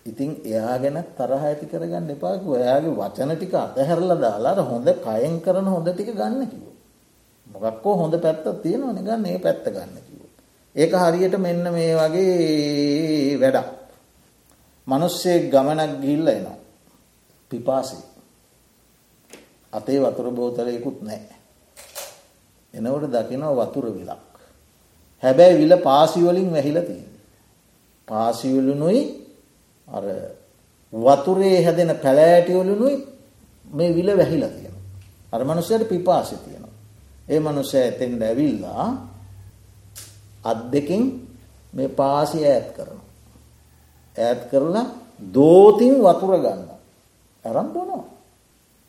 [0.08, 5.66] ඉතින් එයා ගැන තරහ ඇති කරගන්න එපාකු ඔයාගේ වචන ටික අතහැරල දාලාට හොඳ කයෙන් කරන
[5.66, 6.64] හොඳ ටික ගන්න කිව.
[7.46, 10.20] මොකක්කෝ හොඳ පැත්ත තියෙනවා නිගන්න ඒ පැත්ත ගන්න කිව.
[10.76, 13.68] ඒක හරියට මෙන්න මේ වගේ වැඩක්.
[14.86, 16.58] මනුස්සේ ගමනක් ගිල්ල එනවා.
[17.50, 17.98] පිපාසි.
[19.72, 21.20] අතේ වතුර බෝතලයකුත් නෑ.
[22.74, 24.24] එනවට දකිනව වතුර විලක්.
[25.22, 27.08] හැබැයි විල පාසිවලින් වැහිල තියෙන.
[28.08, 29.00] පාසිවලුනුයි
[29.88, 30.04] අර
[30.92, 32.96] වතුරේ හැදෙන පැලෑටිවලුනුයි
[33.66, 34.74] මේ විල වැහිලා තියෙන.
[35.32, 36.74] අර මනුස්සයට පිපාසි තියෙනවා.
[37.28, 38.86] ඒ මනුස්සය ඇතෙන්ට ඇවිල්ලා
[40.44, 41.02] අත් දෙකින්
[41.72, 43.00] මේ පාසි ඈත් කරන.
[44.16, 44.86] ඈත් කරලා
[45.34, 46.62] දෝතින් වතුර ගන්න.
[47.44, 48.04] ඇරම් බොනවා.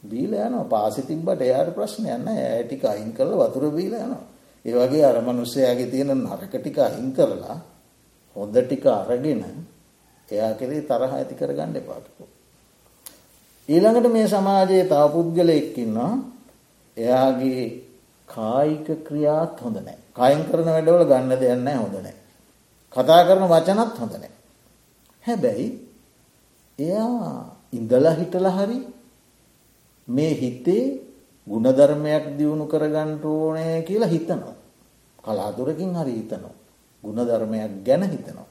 [0.03, 4.23] බීල යනවා පාසි තිබ්බට එයාට ප්‍රශ්න යන්න ඇටික අයින් කරලා වතුර බීල යනවා.
[4.65, 7.57] ඒ වගේ අර මනුස්සයාගේ තියෙන නරක ටික අයින් කරලා
[8.35, 9.43] හොඳ ටික අරගෙන
[10.31, 12.27] එයා කෙරේ තරහ ඇති කරගන්න එපාකිකෝ.
[13.69, 16.13] ඊළඟට මේ සමාජයේ තව පුද්ගලයෙක් ඉන්නවා
[16.97, 17.63] එයාගේ
[18.27, 19.97] කායික ක්‍රියාත් හොඳ නෑ.
[20.15, 22.15] කයින් කරන වැඩවල ගන්න දෙයක් නැහැ හොඳ නෑ.
[22.93, 24.31] කතා කරන වචනත් හොඳ නෑ.
[25.23, 25.67] හැබැයි
[26.79, 27.33] එයා
[27.73, 28.79] ඉඳලා හිටලා හරි
[30.07, 30.85] මේ හිතේ
[31.47, 34.55] ගුණධර්මයක් දියුණු කරගන්න ඕනේ කියලා හිතනවා.
[35.19, 36.55] කලාතුරකින් හරි හිතනවා.
[37.03, 38.47] ගුණධර්මයක් ගැන හිතනවා.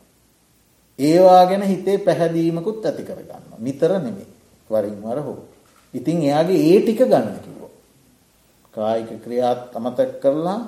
[0.99, 3.45] ඒවා ගැන හිතේ පැහැදීමකුත් ඇති කරගන්න.
[3.59, 4.29] නිතර නෙමේ
[4.71, 5.39] වරින් වර හෝ.
[5.95, 7.73] ඉතින් එයාගේ ඒ ටික ගන්න කිව්වා.
[8.75, 10.61] කායික ක්‍රියාත් අමතක් කරලා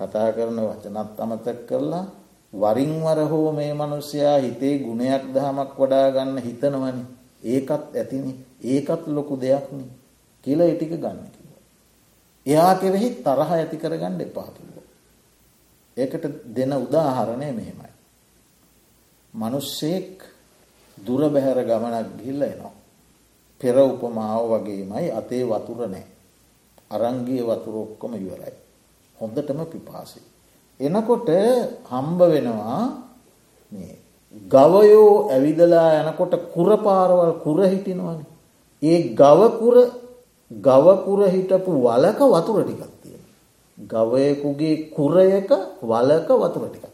[0.00, 2.04] කතා කරන වචනත් අමතක් කරලා
[2.52, 7.02] වරින් වර හෝ මේ මනුස්සයා හිතේ ගුණයක් දහමක් වඩා ගන්න හිතනවනි.
[7.44, 8.32] ඒකත් ඇතිනි
[8.64, 9.84] ඒකත් ලොකු දෙයක්නි
[10.44, 11.62] කියලා ඒ ටික ගන්න කිව්වා.
[12.46, 14.86] එයා කෙරෙහි තරහ ඇති කරගන්න එපා කිව්වා.
[15.96, 17.89] ඒකට දෙන උදාහරණය මෙහෙමයි.
[19.34, 20.22] මිනිස්සෙක්
[20.98, 22.74] දුර බැහැර ගමනක් ගිහිල්ලා එනවා.
[23.60, 26.06] පෙර උපමාව වගේමයි අතේ වතුර නැහැ.
[26.90, 28.54] අරන් ගිය වතුර ඔක්කොම ඉවරයි.
[29.18, 30.22] හොඳටම පිපාසයි.
[30.80, 31.28] එනකොට
[31.86, 32.82] හම්බ වෙනවා
[33.72, 33.94] මේ
[34.48, 38.26] ගවයෝ ඇවිදලා යනකොට කුර පාරවල් කුර හිටිනවනේ.
[38.82, 39.76] ඒ ගව කුර
[40.50, 43.22] ගවකුර හිටපු වලක වතුර ටිකක් තියෙන.
[43.78, 45.50] ගවයකුගේ කුරයක
[45.82, 46.89] වලක වතුර ටිකක් තියෙන.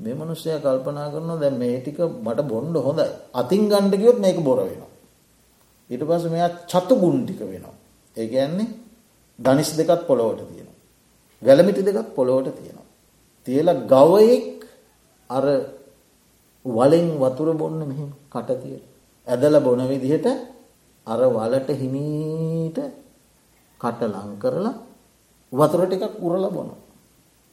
[0.00, 3.06] මේ මනුස්සය කල්පනා කරනවා දැන් මේ ටික මට බොන්න හොඳයි.
[3.34, 4.90] අතින් ගන්න ගියොත් මේක බොර වෙනවා.
[5.90, 7.74] ඊට පස්සේ මෙයා චතු ගුණ ටික වෙනවා.
[8.16, 8.68] ඒ කියන්නේ
[9.38, 10.76] ධනිස් දෙකක් පොළොවට තියෙනවා.
[11.42, 12.86] වැලමිටි දෙකක් පොළොවට තියෙනවා.
[13.46, 14.60] තියලා ගවයෙක්
[15.30, 15.46] අර
[16.64, 18.90] වලෙන් වතුර බොන්න මෙහෙම කට තියලා
[19.26, 20.26] ඇදලා බොන විදිහට
[21.06, 22.78] අර වලට හිමීට
[23.80, 24.74] කට ලං කරලා
[25.52, 26.80] වතුර ටිකක් උරලා බොනවා.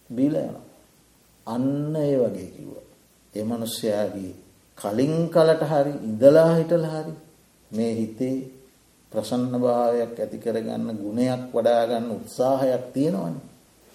[0.10, 0.73] බීලා යනවා.
[1.48, 2.86] අන්න ඒ වගේ කිව්වා.
[3.34, 4.34] ඒ මිනිස්යාගේ
[4.78, 7.14] කලින් කලට හරි ඉඳලා හිටලා හරි
[7.72, 8.38] මේ හිතේ
[9.12, 13.44] ප්‍රසන්නභාවයක් ඇති කරගන්න ගුණයක් වඩා ගන්න උත්සාහයක් තියෙනවනේ.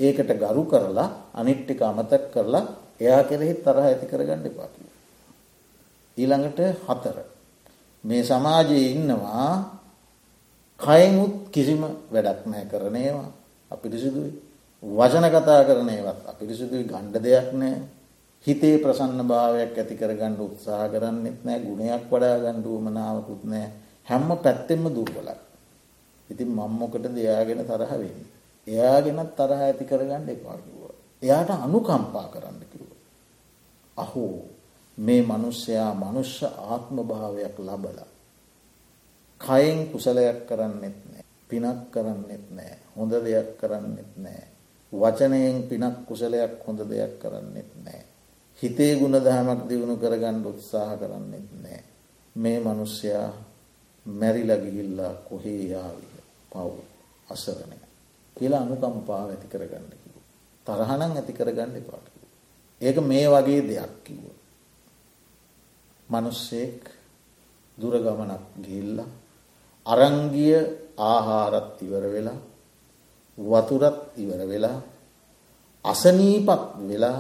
[0.00, 2.64] ඒකට ගරු කරලා අනිත් ටික අමතක කරලා
[3.00, 4.96] එයා කෙරෙහි තරහ ඇති කරගන්න එපා කිව්වා.
[6.16, 7.16] ඊළඟට හතර
[8.04, 9.52] මේ සමාජයේ ඉන්නවා
[10.80, 11.82] කයමුත් කිසිම
[12.12, 13.30] වැඩක් නෑ කරන ඒවා
[13.70, 14.47] අපිරිසිදුයි.
[14.82, 17.82] වචන කතා කරන ඒවත් අපිරිසිදුයි ගණ්ඩ දෙයක් නෑ.
[18.46, 23.66] හිතේ ප්‍රසන්න භාවයක් ඇති කරගණ්ඩ උත්සාහ කරන්නෙත් නෑ ගුණයක් වඩා ගණ්ඩුවමනාවකුත් නෑ
[24.06, 25.40] හැම්ම පැත්තෙම දුර්වලක්.
[26.30, 28.20] ඉතින් මම්මොකට දෙයාගෙන තරහ වෙන්න.
[28.66, 30.78] එයාගෙනත් තරහ ඇති කරගන්න එපාකිව.
[31.22, 32.86] එයාට අනුකම්පා කරන්න කිව.
[33.96, 34.46] අහෝ
[34.98, 37.98] මේ මනුස්සයා මනුෂ්‍ය ආත්ම භාවයක් ලබල.
[39.40, 41.24] කයෙන් කුසලයක් කරන්නෙත් නෑ.
[41.48, 42.74] පිනක් කරන්නෙත් නෑ.
[42.94, 44.57] හොඳ දෙයක් කරන්නෙත් නෑ.
[44.92, 48.02] වචනයෙන් පිනක් කුසලයක් හොඳ දෙයක් කරන්නෙත් නෑ.
[48.62, 51.82] හිතේ ගුණ දහමක් දියුණු කරගන්න උත්සාහ කරන්නෙත් නෑ.
[52.36, 53.30] මේ මනුෂ්‍යයා
[54.06, 56.14] මැරිලගිහිල්ලා කොහේ යාවිල
[56.50, 56.74] පව්
[57.28, 57.76] අසරණය.
[58.36, 60.16] කියලා අනුකම්පාව ඇති කරගන්න කිව.
[60.66, 62.06] තරහනං ඇති කරගන්න පාට.
[62.80, 64.26] ඒක මේ වගේ දෙයක් කිව්ව.
[66.08, 66.80] මනුස්සෙක්
[67.78, 68.98] දුරගමනක් ගිල්ල
[69.86, 70.56] අරංගිය
[70.98, 72.40] ආහාරත් ඉවර වෙලා
[73.38, 74.78] වතුරත් ඉවර වෙලා
[75.84, 77.18] අසනීපත් වෙලා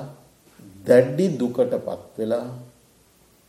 [0.84, 2.46] දැඩ්ඩි දුකට පත් වෙලා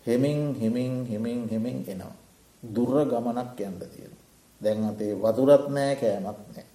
[0.06, 2.16] හෙමින් හෙමින් හෙමින් හෙමින් එනවා.
[2.64, 4.14] දුර්ර ගමනක් යන්න තියෙන.
[4.62, 6.66] දැන් අතේ වතුරත් නෑ කෑමත් නෑ.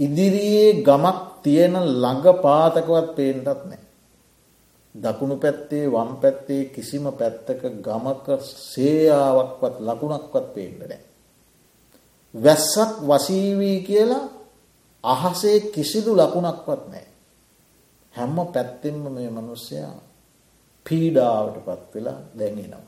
[0.00, 3.82] ඉදිරියේ ගමක් තියෙන ළඟ පාතකවත් පේන්ටත් නෑ.
[4.94, 8.26] දකුණු පැත්තේ වම් පැත්තේ කිසිම පැත්තක ගමක
[8.70, 11.00] සේයාවක්වත් ලකුණක්වත් පේන්න නෑ.
[12.34, 14.37] වැස්සක් වසීවී කියලා
[15.04, 17.06] අහසේ කිසිදු ලකුණක්වත් නෑ.
[18.14, 19.94] හැම්ම පැත්තෙන්ම මේ මනුස්සයා
[20.86, 22.86] පීඩාවට පත් වෙලා දැඟෙනවා.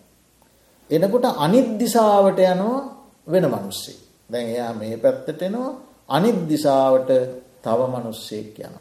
[0.91, 2.81] එනකොට අනිත් දිසාවට යනවා
[3.27, 3.99] වෙන මනුස්සේ.
[4.31, 5.71] දැන් එයා මේ පැත්තට එනවා
[6.09, 7.11] අනිත් දිසාවට
[7.63, 8.75] තව මනුස්සෙක් යන.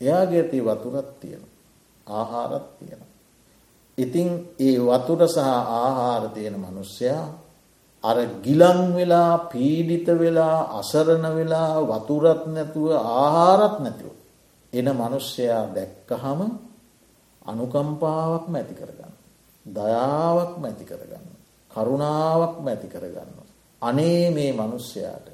[0.00, 1.44] එයාගේ ඇති වතුරත් තියෙන.
[2.10, 3.02] ආහාරත් තියෙන.
[3.98, 5.38] ඉතිං ඒ වතුර සහ
[5.74, 7.24] ආහාර තියෙන මනුස්සයා
[8.04, 14.10] අර ගිලන් වෙලා පීඩිත වෙලා අසරණ වෙලා වතුරත් නැතුව ආහාරත් නැතිව.
[14.72, 16.40] එන මනුෂ්‍යයා දැක්කහම
[17.46, 19.14] අනුකම්පාවක් මැති කරගන්න.
[19.66, 21.26] දයාවක් මැති කරගන්න.
[21.70, 23.38] කරුණාවක් මැති කරගන්න.
[23.82, 25.26] අනේ මේ මනුෂ්‍යයාට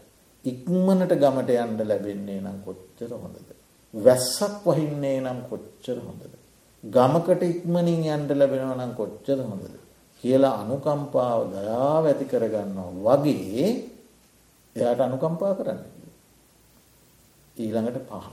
[0.45, 3.49] ඉක්මනට ගමට යන්ඩ ලැබෙන්නේ නම් කොච්චර හොඳද.
[3.95, 6.33] වැස්සක් වහින්නේ නම් කොච්චර හොඳද.
[6.85, 9.88] ගමකට ඉක්මනින් යන්ඩ ලැබෙනව නම් කොච්චර හොඳද.
[10.25, 13.69] කියලා අනුකම්පාව දයාව ඇති කරගන්නවා වගේ
[14.77, 15.81] එයාට අනුකම්පා කරන්න.
[17.57, 18.29] ඊළඟට පහ.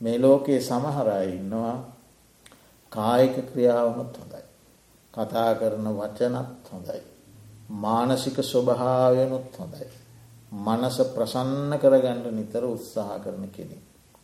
[0.00, 1.76] මේ ලෝකයේ සමහරය ඉන්නවා
[2.92, 4.42] කායික ක්‍රියාවනුත් හොඳයි.
[5.14, 7.02] කතා කරන වචනත් හොඳයි.
[7.76, 9.86] මානසික ස්වභාවයනුත් හොඳයි.
[10.56, 13.78] මනස ප්‍රසන්න කරගන්න නිතර උත්සාහ කරන කෙනෙ.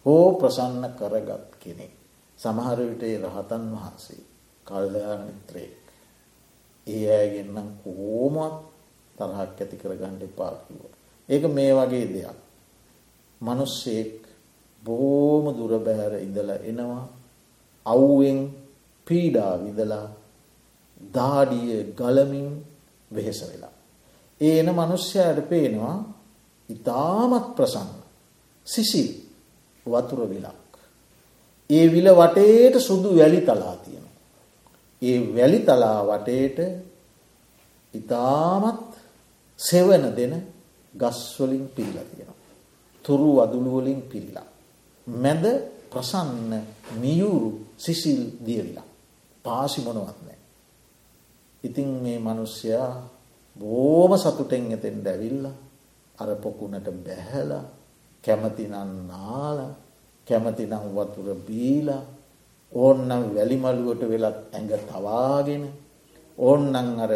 [0.07, 1.89] හෝ ප්‍රසන්න කරගත් කෙනෙ.
[2.39, 4.23] සමහර විටේ රහතන් වහන්සේ
[4.67, 5.80] කල්දයාන මිත්‍රයෙක්.
[6.87, 8.57] ඒ අයගෙන්නම් කෝමත්
[9.17, 10.81] තරහක් ඇති කරගණ්ඩ පාකිව.
[11.29, 12.39] ඒක මේ වගේ දෙයක්.
[13.41, 14.21] මනුස්සෙක්
[14.83, 17.05] බෝම දුර බැහැර ඉඳලා එනවා
[17.87, 18.39] අව්ුවෙන්
[19.07, 20.07] පීඩා විදලා
[21.15, 22.49] දාඩිය ගලමින්
[23.11, 23.75] වෙහෙස වෙලා.
[24.41, 25.97] ඒ එන මනුෂ්‍යයට පේනවා
[26.69, 27.91] ඉතාමත් ප්‍රසන්න
[28.67, 29.09] සිසිල්
[29.87, 30.71] වතුර විලක්.
[31.71, 33.90] ඒ විල වටේට සුදු වැලි තලා තියෙන.
[35.03, 36.59] ඒ වැලි තලා වටේට
[37.95, 38.91] ඉතාමත්
[39.59, 40.35] සෙවන දෙන
[40.95, 42.35] ගස්වලින් පිල්ල තියෙන.
[43.05, 44.49] තුරු වදුළුවලින් පිල්ලා.
[45.07, 45.45] මැද
[45.91, 46.53] ප්‍රසන්න
[46.93, 48.87] මියුරු සිසිල් දියවිලා.
[49.45, 50.39] පාසි මොනවත් නෑ.
[51.65, 52.93] ඉතින් මේ මනුෂ්‍යයා
[53.57, 55.45] බෝම සතුටෙන් එතෙන් දැවිල්ල
[56.19, 57.53] අර පොකුණට බැහැල
[58.25, 58.75] කැමතිනන්
[59.09, 59.59] නාල
[60.27, 62.03] කැමතිනම් වතුර බීලා
[62.73, 65.65] ඕන්නම් වැලිමලුවට වෙලත් ඇඟ තවාගෙන
[66.39, 67.13] ඕන්නන් අර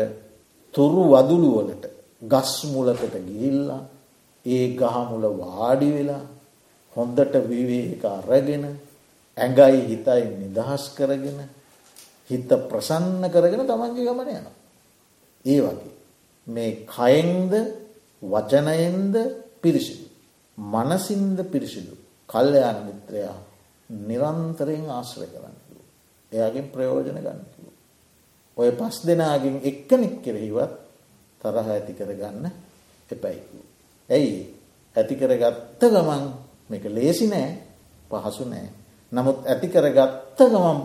[0.75, 1.85] තුරු වදුළුවලට
[2.23, 3.83] ගස් මුලකට ගිහිල්ලා
[4.47, 6.25] ඒ ගහමුල වාඩි වෙලා
[6.97, 8.65] හොන්දට විවේක අරගෙන
[9.37, 11.39] ඇඟයි හිතයි නිදහස් කරගෙන
[12.31, 14.47] හිත ප්‍රසන්න කරගෙන තමන්ගේ ගමන යන.
[15.45, 15.93] ඒ වගේ.
[16.47, 17.53] මේ කයෙන්ද
[18.23, 19.15] වචනයෙන්ද
[19.63, 20.07] පිරිසිදු.
[20.59, 21.95] මනසින්ද පිරිසිදු.
[22.29, 23.39] කල්්‍යයාන මිත්‍රයා
[23.91, 25.57] නිරන්තරයෙන් ආශ්‍රය කරන්න.
[26.33, 27.67] එයාගෙන් ප්‍රයෝජන ගන්නකිව.
[28.57, 30.73] ඔය පස් දෙනාගෙන් එක්කනෙක් කෙරෙහිවත්
[31.41, 32.47] තරහ ඇති කරගන්න
[33.11, 33.59] එපැයිකු.
[34.09, 34.55] ඇයි
[34.97, 36.25] ඇති කරගත්ත ගමන්
[36.71, 37.51] මේක ලේසි නෑ
[38.11, 38.69] පහසු නෑ.
[39.13, 40.79] නමුත් ඇති කරගත්ත ගමන්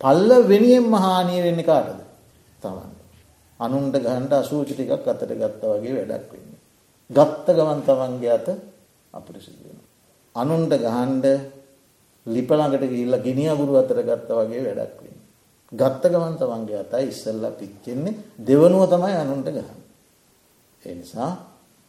[0.00, 2.00] පල්ල වෙනියෙන් මහානය වෙන්න කාටද
[2.60, 2.92] තමන්.
[3.60, 6.52] අනුන්ට ගහන්ට අසූචි ටිකක් අතට ගත්ත වගේ වැඩක් වෙන්න.
[7.10, 8.48] ගත්ත ගමන් තමන්ගේ අත
[9.14, 9.78] අපිරිසිදුවෙන.
[10.34, 10.72] අනුන්ට
[12.26, 15.18] ගහන්ඩ ලිපළඟට ගිල්ල ගිනිියගුරු අතර ගත්ත වගේ වැඩක් වෙන්න.
[15.72, 19.80] ගත්ත ගමන් තමන්ගේ අතයි ඉස්සල්ලා පිච්චෙන්නේ දෙවනුව තමයි අනුන්ට ගහන්න.
[20.82, 21.30] එනිසා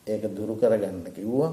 [0.08, 1.52] ඒක දුරු කරගන්න කිව්වා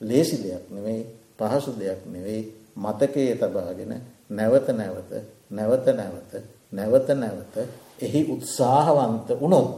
[0.00, 1.06] ලේසි දෙයක් නෙවෙයි
[1.36, 2.42] පහසු දෙයක් නෙවෙයි
[2.76, 3.92] මතකයේ තබාගෙන
[4.30, 5.10] නැවත නැවත
[5.50, 6.32] නැවත නැවත
[6.72, 7.54] නැවත නැවත
[7.98, 9.76] එහි උත්සාහවන්ත වුණොත්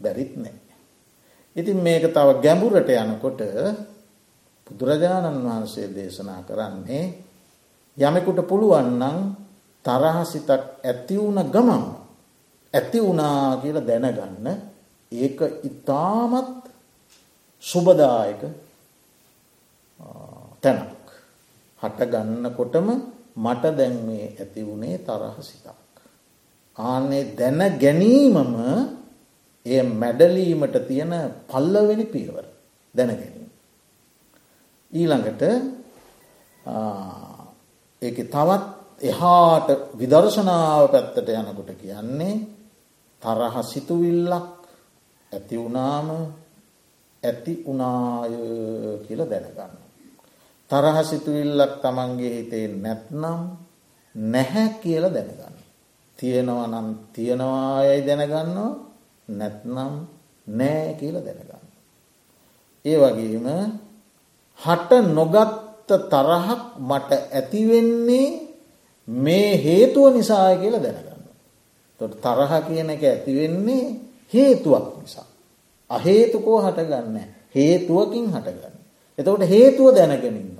[0.00, 0.60] බැරිත් නෑ.
[1.56, 3.40] ඉතින් මේක තව ගැඹුරට යනකොට
[4.66, 7.04] බුදුරජාණන් වහන්සේ දේශනා කරන්නේ
[7.98, 9.18] යමෙකුට පුළුවන්නම්
[9.84, 11.84] තරහසිතක් ඇති වුණ ගමන්
[12.74, 14.46] ඇති වුණා කියලා දැනගන්න
[15.12, 16.62] ඒක ඉතාමත්
[17.62, 18.42] සුබදායක
[20.62, 21.04] තැනක්.
[21.80, 22.88] හට ගන්නකොටම
[23.36, 25.76] මට දැන් මේ ඇති වුණේ තරහ සිතක්.
[26.76, 28.36] ආනේ දැන ගැනීමම
[29.66, 31.12] එය මැඩලීමට තියෙන
[31.48, 32.44] පල්ලවෙනි පියවර
[32.94, 33.50] දැන ගැනීම.
[34.92, 35.42] ඊළඟට
[38.06, 38.64] ඒ තවත්
[39.02, 42.34] එහාට විදර්ශනාව පැත්තට යනකොට කියන්නේ
[43.22, 44.46] තරහ සිතුවිල්ලක්
[45.32, 46.08] ඇති වුණාම
[47.22, 48.34] ඇති උනාය
[49.04, 49.74] කියල දැනගන්න.
[50.70, 53.40] තරහ සිතුවිල්ලක් තමන්ගේ හිතේ නැත්නම්
[54.14, 55.56] නැහැ කියල දැනගන්න.
[56.18, 58.70] තියෙනවනම් තියෙනවායයි දැනගන්නවා
[59.28, 59.92] නැත්නම්
[60.46, 61.66] නෑ කියල දැනගන්න.
[62.84, 63.46] ඒ වගේම
[64.58, 64.90] හට
[65.88, 68.28] නොගත්ත තරහක් මට ඇතිවෙන්නේ
[69.08, 71.22] මේ හේතුව නිසාය කියලා දැනගන්න.
[72.00, 73.84] තොට තරහ කියන එක ඇතිවෙන්නේ
[74.32, 75.26] හේතුවක් නිසා.
[75.90, 77.18] අහේතුකෝ හටගන්න
[77.54, 78.74] හේතුවකින් හටගන්න.
[79.18, 80.58] එතකොට හේතුව දැනගෙනන්න.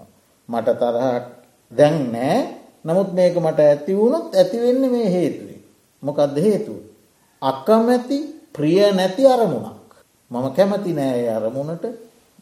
[0.48, 1.24] මට තරහක්
[1.72, 2.38] දැන් නෑ
[2.84, 5.60] නමුත් මේක මට ඇති වුණොත් ඇතිවෙන්න මේ හේතුවේ.
[6.02, 6.78] මොකක්ද හේතුව.
[7.42, 8.18] අකමැති
[8.54, 9.90] ප්‍රිය නැති අරමුණක්.
[10.30, 11.84] මම කැමති නෑ ඒ අරමුණට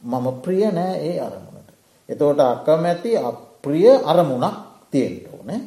[0.03, 1.54] මම ප්‍රිය නෑ ඒ අරමුණට.
[2.09, 4.57] එතෝට අකමැති අප්‍රිය අරමුණක්
[4.91, 5.61] තියෙන්ට ඕනේ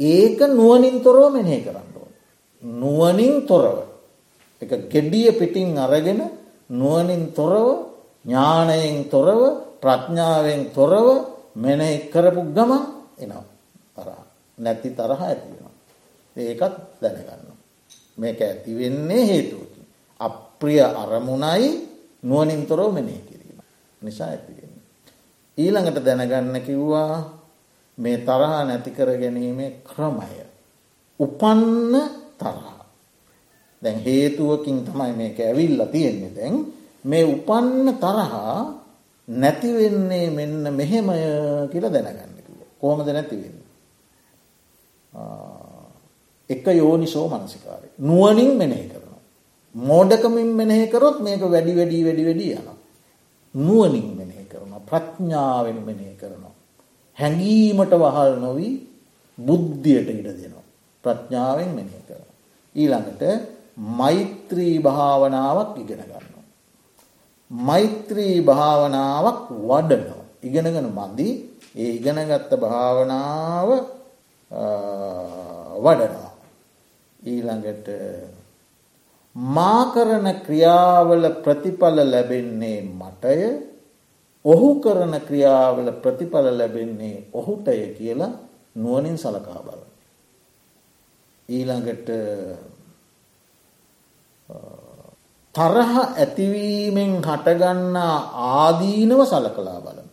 [0.00, 2.12] ඒක නුවනින් තොරව මෙනේ කරන්න ඕන.
[2.62, 3.76] නුවනින් තොරව
[4.62, 6.20] එක ගෙඩිය පිටිං අරගෙන
[6.70, 7.66] නුවනින් තොරව
[8.24, 9.40] ඥානයෙන් තොරව
[9.80, 11.06] ප්‍රඥාවෙන් තොරව
[11.54, 12.82] මෙන එක්කරපු ගමන්
[13.18, 13.44] එනවා
[13.96, 14.08] අර
[14.58, 15.74] නැති තරහ ඇතිවෙනවා.
[16.36, 17.52] ඒකත් දැනගන්න.
[18.18, 19.84] මේක ඇතිවෙන්නේ හේතුවකින්.
[20.20, 21.68] අප්‍රිය අරමුණයි
[22.22, 23.60] නුවනින් තොරව මෙනේ කිරීම.
[24.02, 24.59] නිසා ඇතිවෙන්න.
[25.60, 27.14] ඊළඟට දැනගන්න කිව්වා
[27.98, 30.28] මේ තරහා නැති කර ගැනීමේ ක්‍රමය.
[31.20, 31.94] උපන්න
[32.38, 32.84] තරහා.
[33.82, 36.54] දැන් හේතුවකින් තමයි මේක ඇවිල්ල තියෙන්නේ දැන්
[37.04, 38.56] මේ උපන්න තරහා
[39.28, 41.18] නැතිවෙන්නේ මෙන්න මෙහෙමය
[41.72, 42.60] කියල දැනගන්න කිව.
[42.80, 43.58] කෝමද නැතිවෙන්න.
[46.50, 47.88] එක යෝනිසෝ මනසිකාරය.
[48.00, 49.22] නුවනින් මෙනෙහි කරනවා.
[49.74, 52.68] මෝඩකමින් මෙනෙහි කරොත් මේක වැඩි වැඩි වැඩි වැඩි යන.
[53.54, 54.39] නුවනින් මෙනෙහි කරන
[54.90, 56.54] ප්‍රඥාවෙන් මෙනෙහි කරනවා.
[57.18, 58.72] හැඟීමට වහල් නොවී
[59.38, 60.66] බුද්ධියට ඉඩ දෙනවා.
[61.04, 62.22] ප්‍රඥාවෙන් මෙනෙහි කර.
[62.74, 63.22] ඊළඟට
[63.94, 66.44] මෛත්‍රී භාවනාවක් ඉගෙන ගන්නවා.
[67.50, 70.24] මෛත්‍රී භාවනාවක් වඩනවා.
[70.42, 71.28] ඉගෙනගෙන මදි
[71.76, 73.68] ඒ ඉගෙනගත්ත භාවනාව
[75.78, 76.32] වඩනවා.
[77.22, 77.88] ඊළඟට
[79.36, 83.69] මා කරන ක්‍රියාවල ප්‍රතිඵල ලැබෙන්නේ මටය
[84.44, 88.32] ඔහු කරන ක්‍රියාවල ප්‍රතිඵල ලැබෙන්නේ ඔහුටය කියලා
[88.76, 89.80] නුවනින් සලකා බල.
[91.48, 92.08] ඊළඟට
[95.54, 98.16] තරහ ඇතිවීමෙන් හටගන්නා
[98.56, 100.08] ආදීනව සලකලා බලන.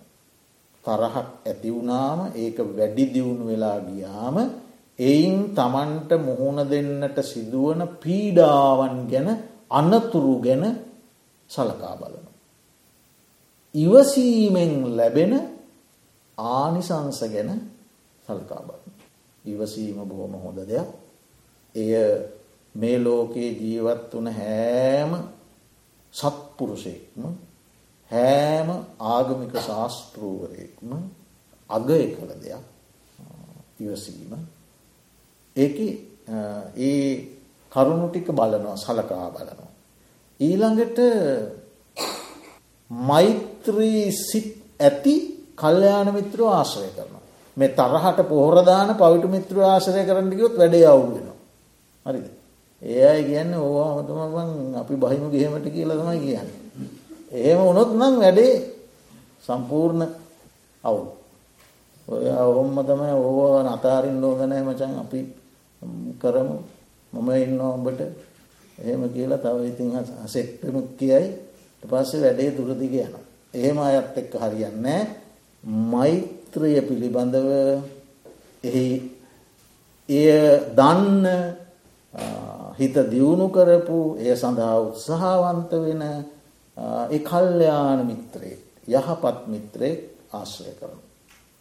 [0.83, 4.37] තරහක් ඇතිවුනාම ඒක වැඩි දියුණු වෙලා ගියාම
[4.99, 9.27] එයින් තමන්ට මුහුණ දෙන්නට සිදුවන පීඩාවන් ගැන
[9.71, 10.63] අනතුරු ගැන
[11.49, 12.26] සලකා බලන.
[13.77, 15.33] ඉවසීමෙන් ලැබෙන
[16.37, 17.51] ආනිසංස ගැන
[18.25, 18.83] සල්කා බලන.
[19.45, 20.87] ඉවසීම බොහොම හොඳ දෙයක්.
[21.75, 21.91] එය
[22.75, 25.11] මේ ලෝකයේ ජීවත් වන හෑම
[26.13, 27.23] සත්පුරුෂයෙක්ම
[28.11, 28.69] හෑම
[29.07, 30.91] ආගමික ශාස්තෘූවරයෙක්ම
[31.69, 32.63] අගය කළ දෙයක්
[33.79, 34.31] ඉවසීම
[35.55, 35.77] ඒක
[36.79, 37.03] ඒ
[37.71, 39.71] කරුණු ටික බලනවා සලකා බලනවා.
[40.39, 40.99] ඊළඟට
[42.91, 45.15] මෛත්‍රී සිත් ඇති
[45.55, 47.23] කල්්‍යයාන මිත්‍රෝ ආශ්‍රය කරනවා.
[47.57, 51.27] මේ තරහට පොහොරදාන පවිටු මිත්‍ර ආශ්‍රය කරන්න ගියොත් වැඩේ අවු වෙන.
[52.05, 52.27] හරිද.
[52.81, 56.49] ඒ අයි කියන්න ඕවා හොතමබන් අපි බහිමු ගහෙමට කියලා තමයි කියන්න.
[57.33, 58.53] එහෙම උනොත් නම් වැඩේ
[59.41, 60.03] සම්පූර්ණ
[60.83, 61.01] අවු.
[62.07, 65.19] ඔය ඔහොම්ම තමයි ඕවා නතාරින් ලෝගනෑ මචන් අපි
[66.19, 66.57] කරමු
[67.13, 68.01] මම ඉන්න ඔබට
[68.77, 69.89] එහෙම කියලා තව ඉතින්
[70.25, 71.27] අසෙක්ටනුත් කියයි
[71.83, 73.13] පස්සේ වැඩේ දුරදිග යන.
[73.53, 75.01] එහෙම අයත් එක්ක හරියන්නේ
[75.63, 77.49] මෛත්‍රය පිළිබඳව
[78.63, 78.87] එහි
[80.09, 80.27] එය
[80.73, 81.25] දන්න
[82.73, 86.03] හිත දියුණු කරපු එය සඳහා උත්සාහවන්ත වෙන
[87.09, 88.57] ඒ කල්්‍යයාන මිත්‍රේ
[88.87, 89.93] යහපත් මිත්‍රේ
[90.31, 90.99] ආශ්‍රය කරන.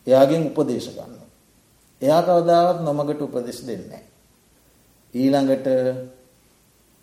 [0.06, 1.22] එයාගෙන් උපදේශ ගන්න.
[2.02, 4.04] එයා කවදාවත් නොමගට උපදෙස් දෙන්නේ.
[5.14, 5.66] ඊළඟට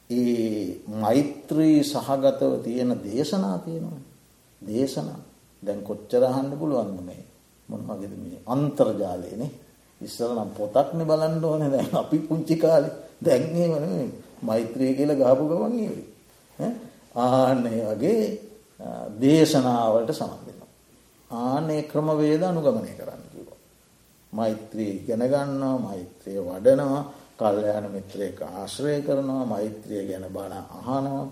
[0.09, 4.01] ඒ මෛත්‍රී සහගතව තියෙන දේශනා තියෙනවා.
[4.61, 5.19] දේශනා.
[5.63, 7.23] දැන් කොච්චරහන්න පුළුවන්ද මේ?
[7.69, 9.51] මොනවගේද මේ අන්තර්ජාලයනේ
[10.01, 11.63] ඉස්සර නම් පොතක්න බලන්න ඕන.
[11.71, 12.89] දැන් අපි පුංචි කාලෙ.
[13.21, 15.75] දැන්ගේ වන මෛත්‍රය කියල ගාපු ගමන්
[17.17, 18.23] ආන්නේ වගේ
[19.19, 20.71] දේශනාවලට සමන්දෙනවා.
[21.31, 23.49] ආනේ ක්‍රමවේද අනුගමනය කරන්න කිව.
[24.33, 27.03] මෛත්‍රී ගැනගන්නවා මෛත්‍රය වඩනවා.
[27.39, 31.25] කල්්‍යයාන මිත්‍රයක ආශ්‍රය කරනවා මෛත්‍රිය ගැන බණ අහනවා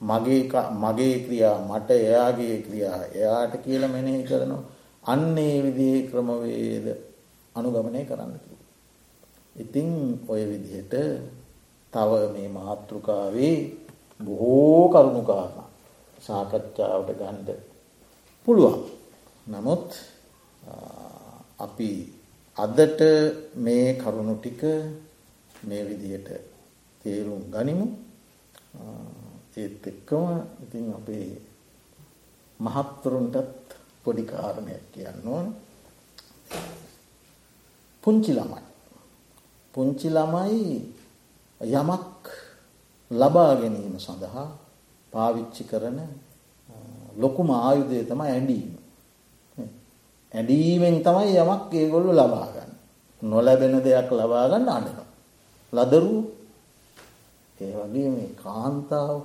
[0.00, 0.42] මගේ
[0.76, 4.64] මගේ ක්‍රියා මට එයාගේ ක්‍රියා එයාට කියල මෙනෙහි කරනවා
[5.04, 6.86] අන්නේ විදිේ ක්‍රමවේද
[7.54, 8.58] අනුගමනය කරන්න කිව.
[9.56, 9.90] ඉතිං
[10.28, 10.94] ඔය විදිහට
[11.92, 13.56] තව මේ මාතෘකාවේ
[14.20, 15.70] බොහෝ කරුණුකාරණ
[16.18, 17.48] සාකච්ඡාවට ගන්ඩ
[18.46, 18.78] පුළුවන්.
[19.46, 19.88] නමුත්
[21.58, 21.90] අපි
[22.56, 23.00] අදට
[23.56, 24.62] මේ කරුණු ටික
[25.66, 26.28] මේ විදියට
[27.00, 27.86] තේරුම් ගනිමු
[29.56, 30.26] ඒත් එක්කම
[30.64, 31.28] ඉතින් අපේ
[32.60, 33.68] මහත්තුරුන්ටත්
[34.02, 35.46] පොඩි කාරණයක් කියන්න ඕන
[38.02, 38.62] පුංචි ළමයි
[39.74, 40.60] පුංචි ළමයි
[41.60, 42.22] යමක්
[43.10, 44.48] ලබා ගැනීම සඳහා
[45.12, 45.98] පාවිච්චි කරන
[47.16, 48.72] ලොකුම ආයුදය තමයි ඇඩීම.
[50.34, 52.72] ඇඩීමෙන් තමයි යමක් ඒගොල්ලු ලබාගන්න.
[53.22, 55.05] නොලැබෙන දෙයක් ලබාගන්න අඩන.
[55.72, 56.16] ලදරු
[57.58, 59.18] ඒ වගේ මේ කාන්තාව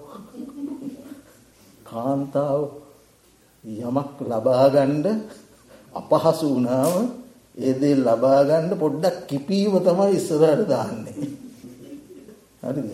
[1.85, 2.61] කාන්තාව
[3.63, 5.07] යමක් ලබාගණ්ඩ
[5.93, 6.95] අපහසු වනාම
[7.59, 11.27] ඒදේ ලබාගණ්ඩ පොඩ්ඩක් කිපීම තමයි ඉස්සරට දාන්නේ.
[12.63, 12.89] හරිද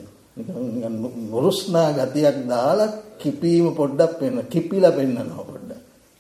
[1.25, 5.71] නොරුස්නා ගතියක් දාලා කිපීම පොඩ්ඩක් පෙන්න්න කිපිල පෙන්න්නනවා පොඩ්ඩ.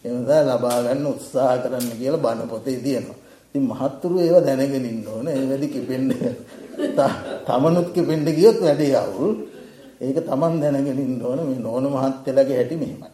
[0.05, 3.19] එමදා ලබාගන්න උත්සාහ කරන්න කියලා බණ පොතේ තියෙනවා.
[3.51, 6.11] ති මහත්තුරු ඒව දැනගෙනින් ඕන ඒ වැඩි කිපෙන්ඩ
[7.47, 9.33] තමනුත් කිපෙන්ඩ ගියොත් වැඩේ අවුල්
[9.99, 13.09] ඒක තමන් දැනගෙනින් ඕන මේ නෝන මහත්තලගේ හැටි මෙහෙමයි.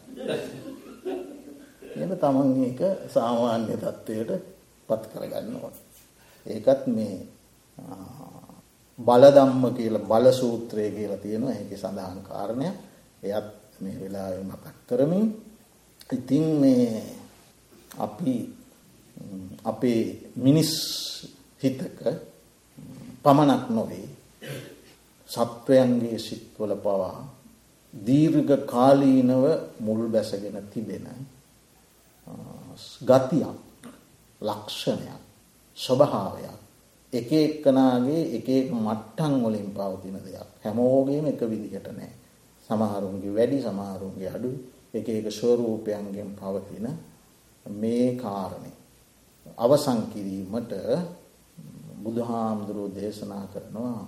[1.96, 4.30] එම තමන් ඒක සාමාන්‍ය තත්ත්වයට
[4.88, 5.74] පත් කරගන්න ඕන.
[6.46, 7.16] ඒකත් මේ
[8.98, 12.68] බලදම්ම කියල බල සූත්‍රය කියලා තියෙනවා ඒක සඳහන් කාරණය
[13.24, 13.48] එයත්
[13.80, 15.26] මේ වෙලා මතක් කරමින්
[16.12, 17.02] ඉතින් මේ
[17.98, 18.34] අපි
[19.64, 20.02] අපේ
[20.36, 20.72] මිනිස්
[21.60, 22.00] හිතක
[23.24, 24.08] පමණක් නොවේ.
[25.28, 27.20] සත්වයන්ගේ සිත්වල පවා
[27.94, 29.44] දීර්ඝ කාලීනව
[29.80, 31.06] මුල් බැසගෙන තිබෙන
[33.02, 33.58] ගතියක්
[34.40, 35.22] ලක්ෂණයක්
[35.78, 36.58] ස්වභාවයක්
[37.12, 40.48] එක එක්කනාගේ එක එක මට්ටන් වලින් පවතින දෙයක්.
[40.60, 42.12] හැමෝගේම එක විදිහට නෑ.
[42.70, 44.50] සමහරුන්ගේ වැඩි සමහරුන්ගේ අඩු
[44.94, 46.86] එක එක ස්වරූපයන්ගෙන් පවතින
[47.66, 48.72] මේ කාරණය
[49.58, 50.72] අවසං කිරීමට
[52.04, 54.04] බුදුහාමුදුරුව දේශනා කරනවා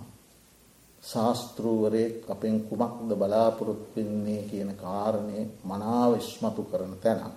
[1.03, 7.35] ශාස්තෘූවරයෙක් අපෙන් කුමක්ද බලාපොරොත්තු වෙන්නේ කියන කාරණය මනාව ඉස්මතු කරන තැනක්.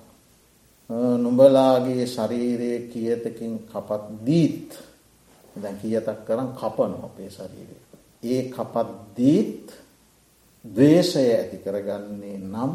[1.17, 4.69] නුඹලාගේ ශරීරය කියතකින් කපත් දීත්
[5.55, 7.77] දැන් කියතක් කරන් කපනු අපේ ශරීරය.
[8.23, 9.65] ඒ කපත් දීත්
[10.65, 12.71] දවේශය ඇති කරගන්නේ නම්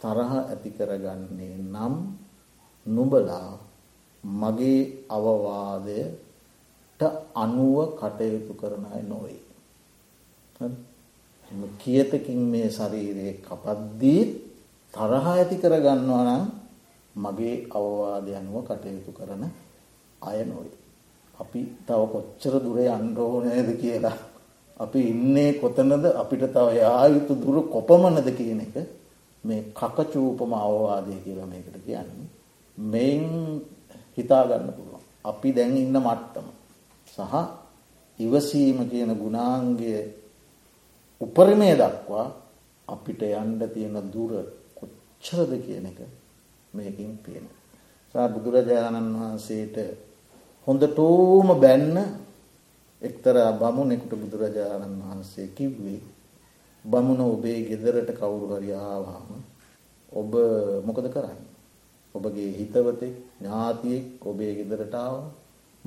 [0.00, 1.94] තරහ ඇති කරගන්නේ නම්
[2.86, 3.52] නුබලා
[4.24, 6.27] මගේ අවවාදයට
[7.34, 9.40] අනුව කටයුතු කරන අය නොවේ.
[11.78, 14.22] කියතකින් මේ ශරීරයේ කපද්දී
[14.94, 16.44] තරහ ඇති කරගන්නවා නම්
[17.16, 19.42] මගේ අවවාදය අනුව කටයුතු කරන
[20.22, 20.76] අය නොවේ.
[21.34, 24.18] අපි තව කොච්චර දුරේ අන්ඩෝනයද කියලා.
[24.80, 28.76] අපි ඉන්නේ කොතනද අපිට තව යායුතු දුර කොපමණද කියන එක
[29.44, 32.28] මේ කකචූපම අවවාදය කියලා මේකට කියන්නේ.
[32.76, 33.24] මෙයින්
[34.18, 35.02] හිතාගන්න පුළුවන්.
[35.24, 36.57] අපි දැන් ඉන්න මට්ටම.
[37.08, 37.34] සහ
[38.18, 40.00] ඉවසීම කියන ගුණාන්ගේ
[41.20, 42.26] උපරිමය දක්වා
[42.88, 44.32] අපිට යන්ඩ තියෙන දුර
[44.74, 46.00] කොච්චරද කියන එක
[46.72, 47.44] මේකින් පේන.
[48.14, 49.76] සා බුදුරජාණන් වහන්සේට
[50.66, 51.96] හොඳටෝම බැන්න
[53.02, 56.00] එක්තර බමුණෙකුට බුදුරජාණන් වහන්සේ කිව්වේ
[56.84, 59.28] බමුණ ඔබේ ගෙදරට කවුරු හරි ආවාම
[60.12, 60.30] ඔබ
[60.84, 61.40] මොකද කරන්න.
[62.14, 65.16] ඔබගේ හිතවතෙක් ඥාතියෙක් ඔබේ ගෙදරට ආව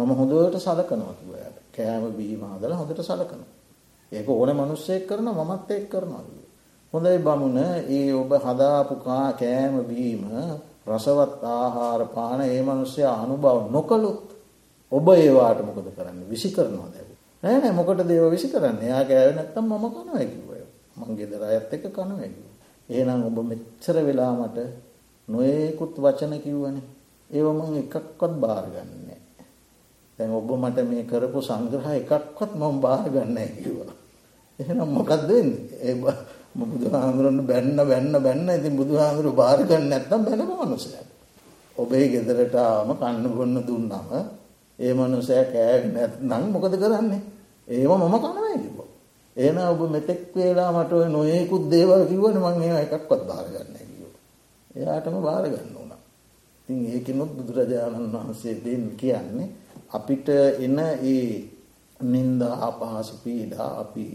[0.01, 3.49] මම හොඳට සලකනවා කිවයට කෑම බීම හදලා හොඳට සලකනවා.
[4.11, 6.23] ඒක ඕන මනුස්සයෙක් කරන මමත් එක් කරනවා.
[6.93, 7.57] හොඳයි බමුණ
[7.89, 10.21] ඒ ඔබ හදාපු කෑම බීම
[10.87, 14.27] රසවත් ආහාර පාන ඒ මනුස්සය අනුභව නොකළොත්
[14.91, 17.09] ඔබ ඒවාට මොකද කරන්න විසි කරනවා දැව.
[17.43, 20.59] නෑනෑ මොකට දේව විසි කරන්න එයා කෑව නැත්තම් මම කනවැකිවය
[20.97, 22.45] මංගේ දර අයත් එක කනවැකිව.
[22.89, 24.57] ඒනම් ඔබ මෙච්චර වෙලා මට
[25.27, 26.89] නොඒකුත් වචන කිව්වනේ
[27.29, 29.00] ඒවමං එකක්වත් බාරගන්නේ.
[30.21, 33.93] තැන් ඔබ මට මේ කරපු සංග්‍රහ එකක්වත් මම බාරගන්න කිවා.
[34.59, 35.29] එහෙනම් මොකක්ද
[35.81, 35.93] ඒ
[36.53, 41.09] බුදුහාමුදුරන්න බැන්න බැන්න බැන්න ඉතින් බුදුහාමුදුරු බාරගන්න නැත්තම් බැනම මනුසයට.
[41.77, 43.91] ඔබේ ගෙදරටාම කන්න ගොන්න දුන්නම
[44.79, 45.77] ඒ මනුසය කෑ
[46.21, 47.21] නම් මොකද කරන්නේ
[47.67, 48.77] ඒම මම කනවයි කිව.
[49.35, 54.13] ඒන ඔබ මෙතෙක් වේලා මට නොයෙකුත් දේවල් කිවන මං ඒ එකක්වත් බාරගන්න කිව.
[54.75, 55.91] එයාටම බාරගන්න ඕන.
[56.59, 59.49] ඉතින් ඒකනොත් බුදුරජාණන් වහන්සේ දෙන්න කියන්නේ
[59.91, 60.27] අපිට
[60.59, 61.27] එන ඒ
[61.99, 64.07] නින්ද අපහසු පීඩා අපි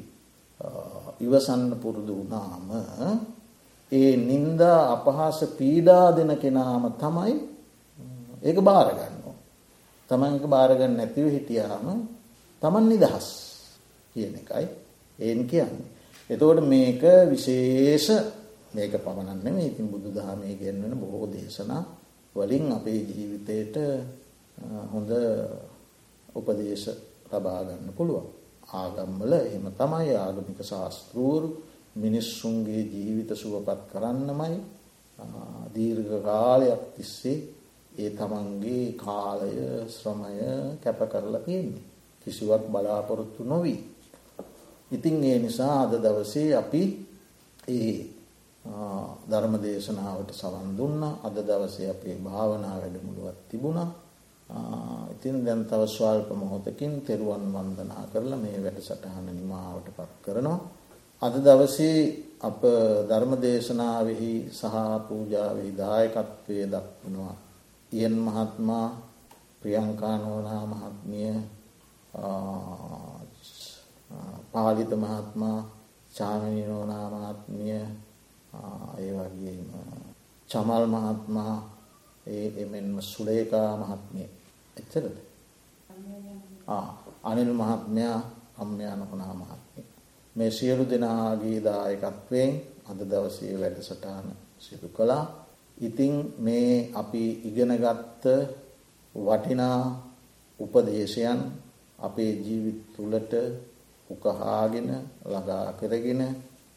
[1.20, 2.68] ඉවසන්න පුරුදු වුණාම
[3.92, 7.34] ඒ නින්දා අපහාස පීඩා දෙන කෙනාම තමයි
[8.42, 9.14] ඒක බාරගන්න.
[10.10, 11.86] තමන්ක බාරගන්න නැතිව හිටියාම
[12.62, 13.26] තමන් නිදහස්
[14.14, 14.66] කියන එකයි
[15.18, 15.86] ඒන් කියන්නේ.
[16.30, 18.06] එතෝට මේක විශේෂ
[18.72, 21.82] මේක පමණන්න මේ ඉතින් බුදු දහමේ ගෙන්වන බොහෝ දේශනා
[22.36, 23.76] වලින් අපේ ජීවිතයට
[24.92, 25.10] හොඳ
[26.36, 26.88] උපදේශ
[27.30, 28.26] ලබාගන්න පුළුවන්.
[28.72, 31.48] ආගම්වල එහෙම තමයි ආගමික ශාස්තෘූරු
[31.96, 34.58] මිනිස්සුන්ගේ ජීවිත සුවපත් කරන්නමයි
[35.74, 37.38] දීර්ඝ කාලයක් තිස්සේ
[37.94, 39.52] ඒ තමන්ගේ කාලය
[39.88, 40.34] ශ්‍රමය
[40.76, 41.84] කැප කරලා තියෙන්නේ.
[42.22, 43.80] කිසිවක් බලාපොරොත්තු නොවී.
[44.90, 46.82] ඉතින් ඒ නිසා අද දවසේ අපි
[47.68, 47.94] ඒ
[49.28, 53.88] ධර්ම දේශනාවට සවන් දුන්න අද දවසේ අපේ භාවනා වැඩමුළුවත් තිබුණා
[54.48, 60.60] ඉතින් දැන් තව ස්වල්ප මොහොතකින් තෙරුවන් වන්දනා කරලා මේ වැඩ සටහන නිමාවට පත් කරනවා.
[61.22, 61.98] අද දවසේ
[62.40, 62.60] අප
[63.08, 64.76] ධර්ම දේශනාවෙහි සහ
[65.08, 67.34] පූජාවෙහි දායකත්වය දක්වනවා.
[67.92, 68.86] ඉයන් මහත්මා
[69.60, 71.34] ප්‍රියංකානෝනා මහත්මිය
[74.52, 75.58] පාලිත මහත්මා
[76.12, 77.72] චාමනීනෝනා මහත්මිය
[78.98, 79.58] ඒ වගේ
[80.48, 81.54] චමල් මහත්මා
[82.26, 84.28] ඒ එමෙන්ම සුලේකා මහත්මිය
[84.76, 85.16] එච්චරද?
[87.24, 88.18] අනිල් මහත්මයා
[88.56, 89.86] අම්මයානකුණා මහත්මිය.
[90.36, 92.52] මේ සියලු දෙනාගේ දායකත්වයෙන්
[92.86, 94.26] අද දවසේ වැඩසටාන
[94.58, 95.24] සිදු කළා.
[95.78, 98.24] ඉතිං මේ අපි ඉගෙනගත්ත
[99.14, 99.80] වටිනා
[100.60, 101.40] උපදේශයන්
[101.98, 103.32] අපේ ජීවිත් තුළට
[104.10, 104.88] උකහාගෙන
[105.24, 106.22] ළඟා කරගෙන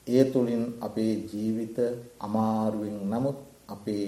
[0.07, 1.77] ඒ තුළින් අපේ ජීවිත
[2.19, 4.07] අමාරුවෙන් නමුත් අපේ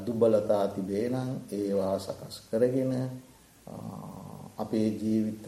[0.00, 2.92] දුබලතා තිබේ නම් ඒවා සකස් කරගෙන
[4.58, 5.46] අපේ ජීවිත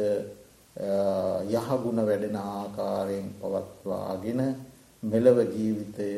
[1.50, 4.40] යහගුණ වැඩෙන ආකාරයෙන් පවත්වාගෙන
[5.02, 6.08] මෙලව ජීවිතය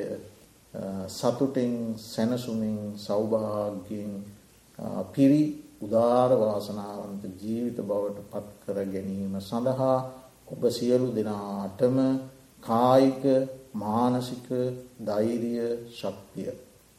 [1.08, 4.12] සතුටින් සැනසුමින් සෞභාග්‍යයෙන්
[5.08, 5.42] පිරි
[5.80, 9.98] උදාර වාසනාවන්ත ජීවිත බවට පත් කර ගැනීම සඳහා
[10.48, 11.96] ඔබ සියලු දෙනාටම
[12.62, 13.22] කායික
[13.74, 14.48] මානසික
[15.00, 15.54] ධෛර්ය
[15.90, 16.50] ශක්තිය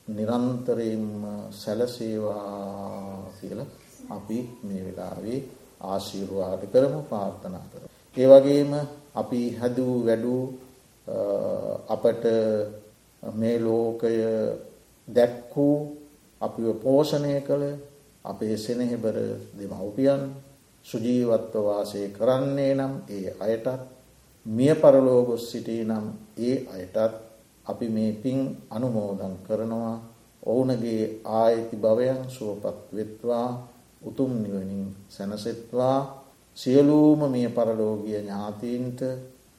[0.07, 1.23] නිරන්තරයෙන්ම
[1.53, 3.69] සැලසේවා කියලා
[4.09, 5.39] අපි මේ වෙලාවේ
[5.83, 7.87] ආශීර්වාද කරමු ප්‍රාර්ථනා කරමු.
[8.17, 8.71] ඒ වගේම
[9.15, 10.43] අපි හැදූ වැඩූ
[11.89, 12.25] අපට
[13.23, 14.17] මේ ලෝකය
[15.07, 15.77] දැක්වූ
[16.41, 17.65] අපිව පෝෂණය කළ
[18.25, 19.17] අපේ සෙනෙහෙබර
[19.53, 20.23] දෙමව්පියන්
[20.85, 23.81] සුජීවත්ව වාසය කරන්නේ නම් ඒ අයටත්
[24.45, 26.05] මිය පරලෝගොස් සිටී නම්
[26.39, 27.15] ඒ අයටත්
[27.72, 29.95] අපි මේ පින් අනුමෝදන් කරනවා
[30.43, 31.03] ඔවුනගේ
[31.34, 33.49] ආයති භවයන් සුවපත් වෙත්වා
[34.01, 35.99] උතුම් නිවනින් සැනසෙත්වා
[36.57, 39.01] සියලූම මිය පරලෝගිය ඥාතීන්ට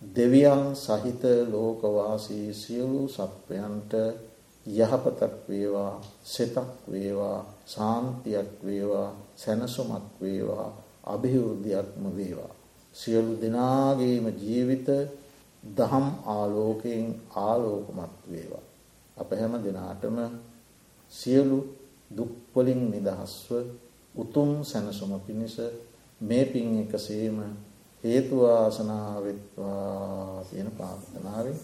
[0.03, 3.93] දෙවියන් සහිත ලෝකවාසී සියලු සත්වයන්ට
[4.67, 5.95] යහපතක් වේවා
[6.25, 10.69] සෙතක් වේවා සාන්තියක් වේවා සැනසුමක් වේවා
[11.05, 12.53] අභිවෘද්ධියක්ම වේවා.
[12.95, 14.89] සියලු දෙනාගේම ජීවිත
[15.63, 18.63] දහම් ආලෝකයෙන් ආලෝකමත් වේවා.
[19.17, 20.19] අප හැම දෙනාටම
[21.13, 21.77] සියලු
[22.11, 23.65] දුක්වලින් නිදහස්ව
[24.15, 25.61] උතුම් සැනසුම පිණිස
[26.21, 27.57] මේ පින් එකසේම
[28.05, 31.61] හේතුවාසනාවෙත්වා තියෙන පාර්ථනාවෙන්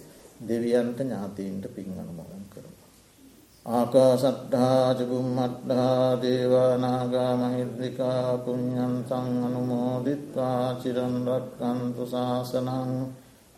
[0.49, 2.69] දෙවියන්ට ඥාතීන්ට පින් අනුමෝදන් කරමු.
[3.67, 11.95] ආකාසට්ඨාචබුම්මට්ඨා දේවානාගා මහිද්දිකා පුඤ්ඤන්තං අනුමෝදිත්වා චිරන් රක්칸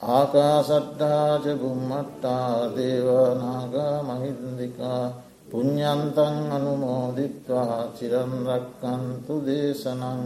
[0.01, 5.05] ආකාසට්ටාජ බුම්මට්ටා දේවනාගා මහින්දිකා
[5.51, 10.23] පුഞ්ඥන්තන් අනුමෝදිත්වා චිරන්රක්කන්තු දේශනං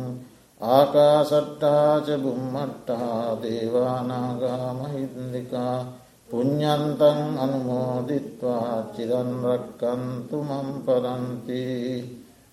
[0.61, 5.79] ආකාසට්ටාජ බුම්මට්ටා දේවානාගා මහින්දිකා
[6.31, 11.65] පුഞ්ඥන්තන් අනුමෝදිත්වා චිරන්රක්කන්තු මම් පරන්ති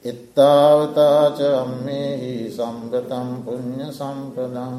[0.05, 4.77] එත්තාවතාච අම්මෙහි සම්ගතම් පුුණ්්‍ය සම්පදං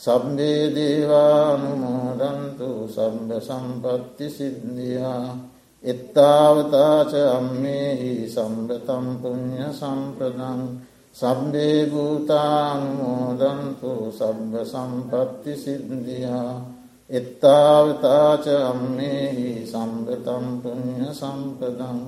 [0.00, 5.36] සබ්බේ දේවානුමෝදන්තු සබ්බ සම්පත්ති සිද්ධියා.
[5.84, 10.78] එත්තාවතාච අම්මේහි සම්පතම් පුඤ්ඤ සම්පදං.
[11.14, 16.64] සබ්බේ භූතානුමෝදන්තු සබ්බ සම්පත්ති සිද්ධියා.
[17.10, 22.00] එත්තාවතාච අම්මේහි සම්පතම් පුඤ්ඤ සම්පදං.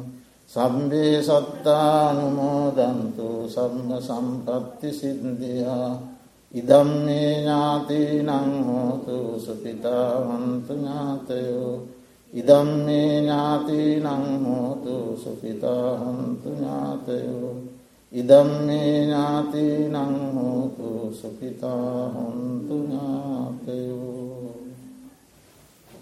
[0.49, 6.12] සම්බේ සත්තානුමෝදන්තු සම්ම සම්පත්ති සිද්ධියා.
[6.54, 8.30] ඉදම්මේ ඥාතිනං
[8.64, 11.74] හෝතු සුපිතාවන්තු ඥාතයෝ
[12.34, 14.06] ඉදම්මේ ඥාතිනං
[14.46, 17.52] හෝතු සුපිතාහන්තු ඥාතයෝ
[18.14, 19.96] ඉදම්මේ ඥාතිනං
[20.36, 24.31] හෝතු සුපිතාහන්තු ඥාතයෝ